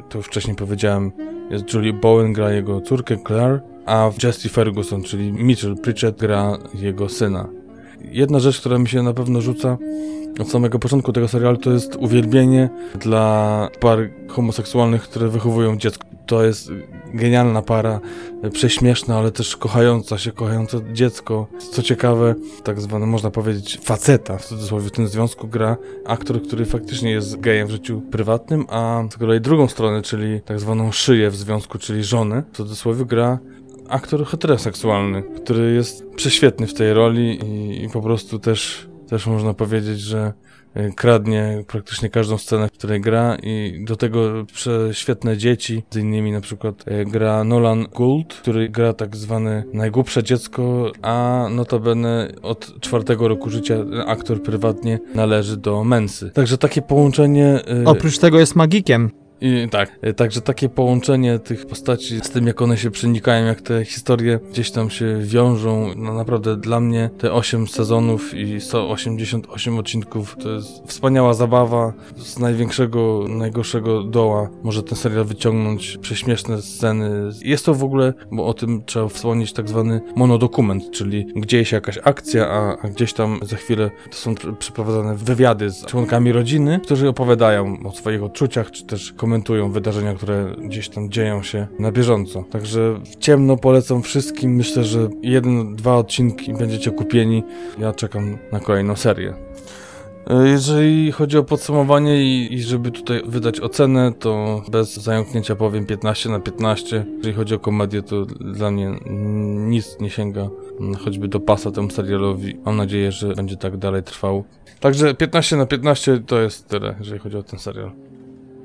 [0.09, 1.11] to już wcześniej powiedziałem,
[1.49, 7.09] jest Julie Bowen, gra jego córkę Claire, a Jesse Ferguson, czyli Mitchell Pritchett, gra jego
[7.09, 7.49] syna.
[8.01, 9.77] Jedna rzecz, która mi się na pewno rzuca
[10.39, 12.69] od samego początku tego serialu, to jest uwielbienie
[12.99, 16.07] dla par homoseksualnych, które wychowują dziecko.
[16.25, 16.71] To jest
[17.13, 17.99] genialna para,
[18.53, 21.47] prześmieszna, ale też kochająca się, kochające dziecko.
[21.71, 26.65] Co ciekawe, tak zwany, można powiedzieć, faceta w cudzysłowie w tym związku gra aktor, który
[26.65, 31.30] faktycznie jest gejem w życiu prywatnym, a z kolei drugą stronę, czyli tak zwaną szyję
[31.30, 33.39] w związku, czyli żonę, w cudzysłowie gra
[33.89, 39.53] aktor heteroseksualny, który jest prześwietny w tej roli i, i po prostu też, też można
[39.53, 40.34] powiedzieć, że
[40.78, 46.32] y, kradnie praktycznie każdą scenę, w której gra i do tego prześwietne dzieci, z innymi
[46.32, 52.80] na przykład y, gra Nolan Gould, który gra tak zwane najgłupsze dziecko, a notabene od
[52.82, 53.76] czwartego roku życia
[54.07, 56.32] aktor prywatnie należy do Mensy.
[56.32, 57.60] Także takie połączenie...
[57.86, 59.12] Oprócz tego jest magikiem.
[59.41, 63.61] I tak, y, także takie połączenie tych postaci z tym, jak one się przenikają, jak
[63.61, 69.77] te historie gdzieś tam się wiążą, no naprawdę dla mnie te 8 sezonów i 188
[69.77, 71.93] odcinków to jest wspaniała zabawa.
[72.17, 77.09] Z największego, najgorszego doła może ten serial wyciągnąć prześmieszne sceny.
[77.41, 81.99] Jest to w ogóle, bo o tym trzeba wspomnieć, tak zwany monodokument, czyli gdzieś jakaś
[82.03, 86.79] akcja, a, a gdzieś tam za chwilę to są pr- przeprowadzane wywiady z członkami rodziny,
[86.83, 91.91] którzy opowiadają o swoich odczuciach, czy też komentują wydarzenia, które gdzieś tam dzieją się na
[91.91, 92.43] bieżąco.
[92.51, 94.55] Także w ciemno polecam wszystkim.
[94.55, 97.43] Myślę, że jeden, dwa odcinki będziecie kupieni.
[97.80, 99.34] Ja czekam na kolejną serię.
[100.27, 105.86] E, Jeżeli chodzi o podsumowanie i, i żeby tutaj wydać ocenę, to bez zająknięcia powiem
[105.86, 107.05] 15 na 15.
[107.17, 108.91] Jeżeli chodzi o komedię, to dla mnie
[109.69, 110.49] nic nie sięga
[110.80, 112.57] mm, choćby do pasa temu serialowi.
[112.65, 114.43] Mam nadzieję, że będzie tak dalej trwał.
[114.80, 117.91] Także 15 na 15 to jest tyle, jeżeli chodzi o ten serial.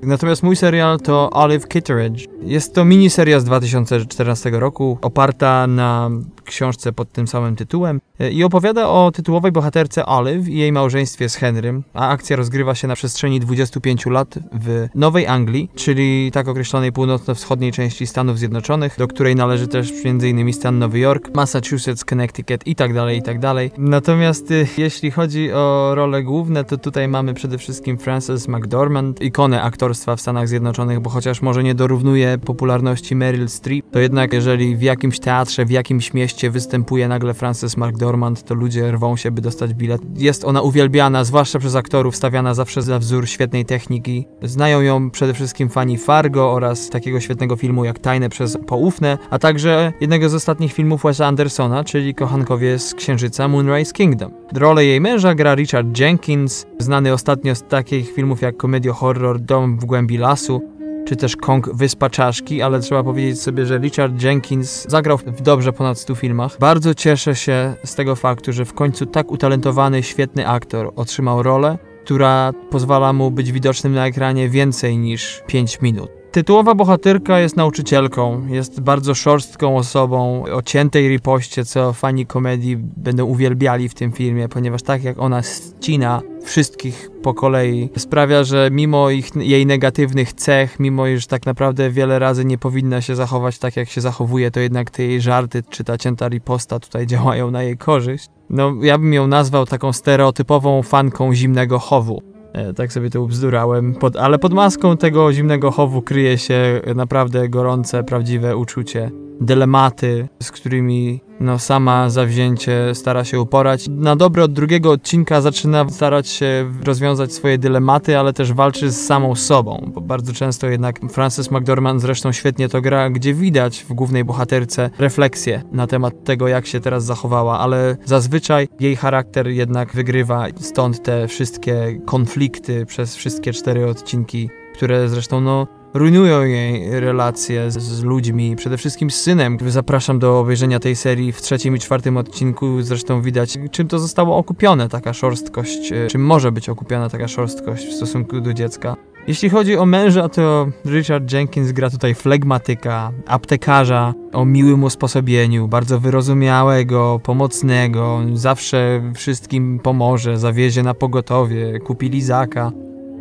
[0.07, 2.29] Natomiast mój serial to Olive Kitteridge.
[2.43, 6.11] Jest to miniseria z 2014 roku, oparta na
[6.45, 11.29] książce pod tym samym tytułem e, i opowiada o tytułowej bohaterce Olive i jej małżeństwie
[11.29, 16.49] z Henrym, a akcja rozgrywa się na przestrzeni 25 lat w Nowej Anglii, czyli tak
[16.49, 20.53] określonej północno-wschodniej części Stanów Zjednoczonych, do której należy też m.in.
[20.53, 23.37] stan Nowy Jork, Massachusetts, Connecticut i tak dalej, i tak.
[23.79, 29.63] Natomiast y, jeśli chodzi o role główne, to tutaj mamy przede wszystkim Frances McDormand, ikonę
[29.63, 34.33] aktorską aktorstwa w Stanach Zjednoczonych, bo chociaż może nie dorównuje popularności Meryl Streep, to jednak
[34.33, 39.31] jeżeli w jakimś teatrze, w jakimś mieście występuje nagle Frances McDormand, to ludzie rwą się,
[39.31, 40.03] by dostać bilet.
[40.17, 44.27] Jest ona uwielbiana, zwłaszcza przez aktorów, stawiana zawsze za wzór świetnej techniki.
[44.43, 49.39] Znają ją przede wszystkim fani Fargo oraz takiego świetnego filmu jak Tajne przez Poufne, a
[49.39, 54.31] także jednego z ostatnich filmów Wes'a Andersona, czyli kochankowie z Księżyca Moonrise Kingdom.
[54.53, 59.74] Rolę jej męża gra Richard Jenkins, znany ostatnio z takich filmów jak komedio horror Dom
[59.79, 60.63] w głębi lasu,
[61.05, 65.73] czy też Kong Wyspa Czaszki, ale trzeba powiedzieć sobie, że Richard Jenkins zagrał w dobrze
[65.73, 66.59] ponad 100 filmach.
[66.61, 71.79] Bardzo cieszę się z tego faktu, że w końcu tak utalentowany, świetny aktor otrzymał rolę,
[72.05, 76.24] która pozwala mu być widocznym na ekranie więcej niż 5 minut.
[76.35, 83.25] Tytułowa bohaterka jest nauczycielką, jest bardzo szorstką osobą o ciętej ripoście, co fani komedii będą
[83.25, 89.11] uwielbiali w tym filmie, ponieważ tak jak ona ścina wszystkich po kolei, sprawia, że mimo
[89.11, 93.77] ich, jej negatywnych cech, mimo iż tak naprawdę wiele razy nie powinna się zachować tak,
[93.77, 97.63] jak się zachowuje, to jednak te jej żarty czy ta cięta riposta tutaj działają na
[97.63, 98.29] jej korzyść.
[98.51, 102.34] No, ja bym ją nazwał taką stereotypową fanką zimnego chowu.
[102.55, 107.49] E, tak sobie to ubzdurałem, pod, ale pod maską tego zimnego chowu kryje się naprawdę
[107.49, 113.89] gorące, prawdziwe uczucie, dylematy, z którymi no sama zawzięcie stara się uporać.
[113.89, 119.07] Na dobre od drugiego odcinka zaczyna starać się rozwiązać swoje dylematy, ale też walczy z
[119.07, 123.93] samą sobą, bo bardzo często jednak Frances McDormand zresztą świetnie to gra, gdzie widać w
[123.93, 129.95] głównej bohaterce refleksję na temat tego, jak się teraz zachowała, ale zazwyczaj jej charakter jednak
[129.95, 137.71] wygrywa, stąd te wszystkie konflikty przez wszystkie cztery odcinki, które zresztą no rujnują jej relacje
[137.71, 139.59] z, z, ludźmi, przede wszystkim z synem.
[139.67, 142.83] Zapraszam do obejrzenia tej serii w trzecim i czwartym odcinku.
[142.83, 147.87] Zresztą widać, czym to zostało okupione, taka szorstkość, e, czym może być okupiona taka szorstkość
[147.87, 148.97] w stosunku do dziecka.
[149.27, 156.01] Jeśli chodzi o męża, to Richard Jenkins gra tutaj flegmatyka, aptekarza o miłym usposobieniu, bardzo
[156.01, 162.73] wyrozumiałego, pomocnego, zawsze wszystkim pomoże, zawiezie na pogotowie, kupi lizaka,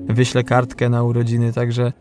[0.10, 1.94] wyśle kartkę na urodziny, także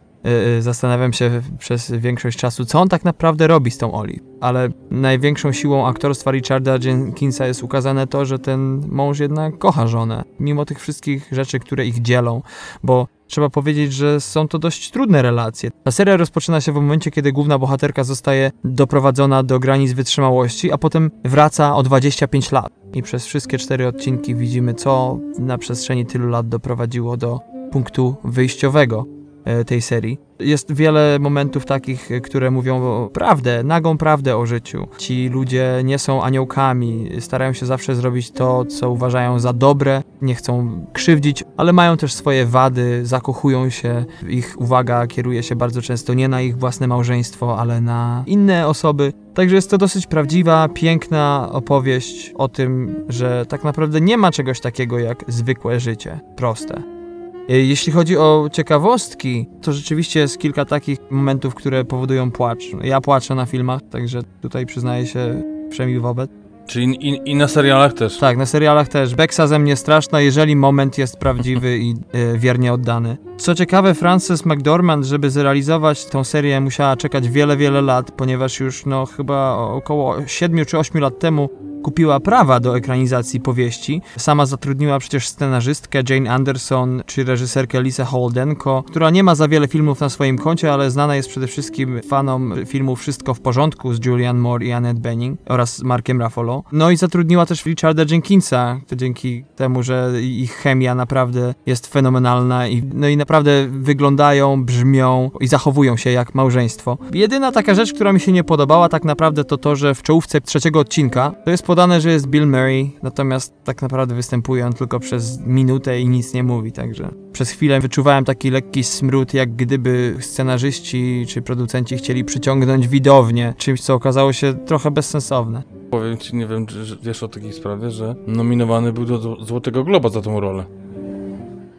[0.60, 4.20] zastanawiam się przez większość czasu, co on tak naprawdę robi z tą Oli.
[4.40, 10.24] Ale największą siłą aktorstwa Richarda Jenkinsa jest ukazane to, że ten mąż jednak kocha żonę,
[10.40, 12.42] mimo tych wszystkich rzeczy, które ich dzielą,
[12.82, 15.70] bo trzeba powiedzieć, że są to dość trudne relacje.
[15.84, 20.78] Ta seria rozpoczyna się w momencie, kiedy główna bohaterka zostaje doprowadzona do granic wytrzymałości, a
[20.78, 22.72] potem wraca o 25 lat.
[22.94, 29.21] I przez wszystkie cztery odcinki widzimy, co na przestrzeni tylu lat doprowadziło do punktu wyjściowego
[29.66, 30.18] tej serii.
[30.40, 34.88] Jest wiele momentów takich, e, które mówią prawdę, nagą prawdę o życiu.
[34.98, 40.34] Ci ludzie nie są aniołkami, starają się zawsze zrobić to, co uważają za dobre, nie
[40.34, 44.04] chcą krzywdzić, ale mają też swoje wady, zakochują się.
[44.28, 49.12] Ich uwaga kieruje się bardzo często nie na ich własne małżeństwo, ale na inne osoby.
[49.34, 54.60] Także jest to dosyć prawdziwa, piękna opowieść o tym, że tak naprawdę nie ma czegoś
[54.60, 57.01] takiego jak zwykłe życie, proste.
[57.48, 62.64] E, jeśli chodzi o ciekawostki, to rzeczywiście jest kilka takich momentów, które powodują płacz.
[62.84, 66.30] Ja płaczę na filmach, także tutaj przyznaję się przynajmniej wobec.
[66.66, 68.18] Czyli i, i, na serialach też?
[68.18, 69.14] Tak, na serialach też.
[69.14, 73.16] Beksa ze mnie straszna, jeżeli moment jest prawdziwy i e, wiernie oddany.
[73.36, 78.86] Co ciekawe, Frances McDormand, żeby zrealizować tą serię, musiała czekać wiele, wiele lat, ponieważ już
[78.86, 81.48] no chyba około 7 czy 8 lat temu
[81.82, 84.02] kupiła prawa do ekranizacji powieści.
[84.16, 89.68] Sama zatrudniła przecież scenarzystkę Jane Anderson czy reżyserkę Lisa Holdenko, która nie ma za wiele
[89.68, 94.06] filmów na swoim koncie, ale znana jest przede wszystkim fanom filmu Wszystko w porządku z
[94.06, 96.62] Julianne Moore i Annette Bening oraz Markiem Ruffalo.
[96.72, 102.68] No i zatrudniła też Richarda Jenkinsa, to dzięki temu, że ich chemia naprawdę jest fenomenalna
[102.68, 106.98] i, no i naprawdę wyglądają, brzmią i zachowują się jak małżeństwo.
[107.14, 110.40] Jedyna taka rzecz, która mi się nie podobała tak naprawdę to to, że w czołówce
[110.40, 115.00] trzeciego odcinka to jest podane, że jest Bill Murray, natomiast tak naprawdę występuje on tylko
[115.00, 120.16] przez minutę i nic nie mówi, także przez chwilę wyczuwałem taki lekki smród, jak gdyby
[120.20, 125.62] scenarzyści czy producenci chcieli przyciągnąć widownię, czymś co okazało się trochę bezsensowne.
[125.90, 130.08] Powiem ci, nie wiem, czy wiesz o takiej sprawie, że nominowany był do Złotego Globa
[130.08, 130.64] za tą rolę.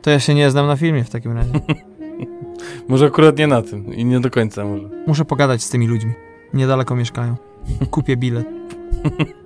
[0.01, 1.51] To ja się nie znam na filmie w takim razie.
[2.89, 4.89] może akurat nie na tym i nie do końca może.
[5.07, 6.13] Muszę pogadać z tymi ludźmi.
[6.53, 7.35] Niedaleko mieszkają.
[7.91, 8.47] Kupię bilet.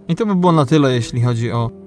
[0.07, 1.80] I to by było na tyle, jeśli chodzi o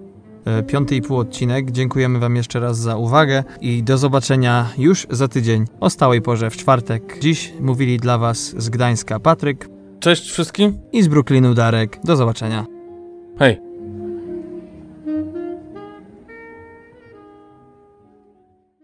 [0.66, 1.70] piąty i pół odcinek.
[1.70, 6.50] Dziękujemy Wam jeszcze raz za uwagę i do zobaczenia już za tydzień o stałej porze
[6.50, 7.18] w czwartek.
[7.20, 9.68] Dziś mówili dla Was z Gdańska Patryk
[10.00, 10.78] Cześć wszystkim.
[10.92, 11.98] i z Brooklynu Darek.
[12.04, 12.66] Do zobaczenia.
[13.38, 13.63] Hej.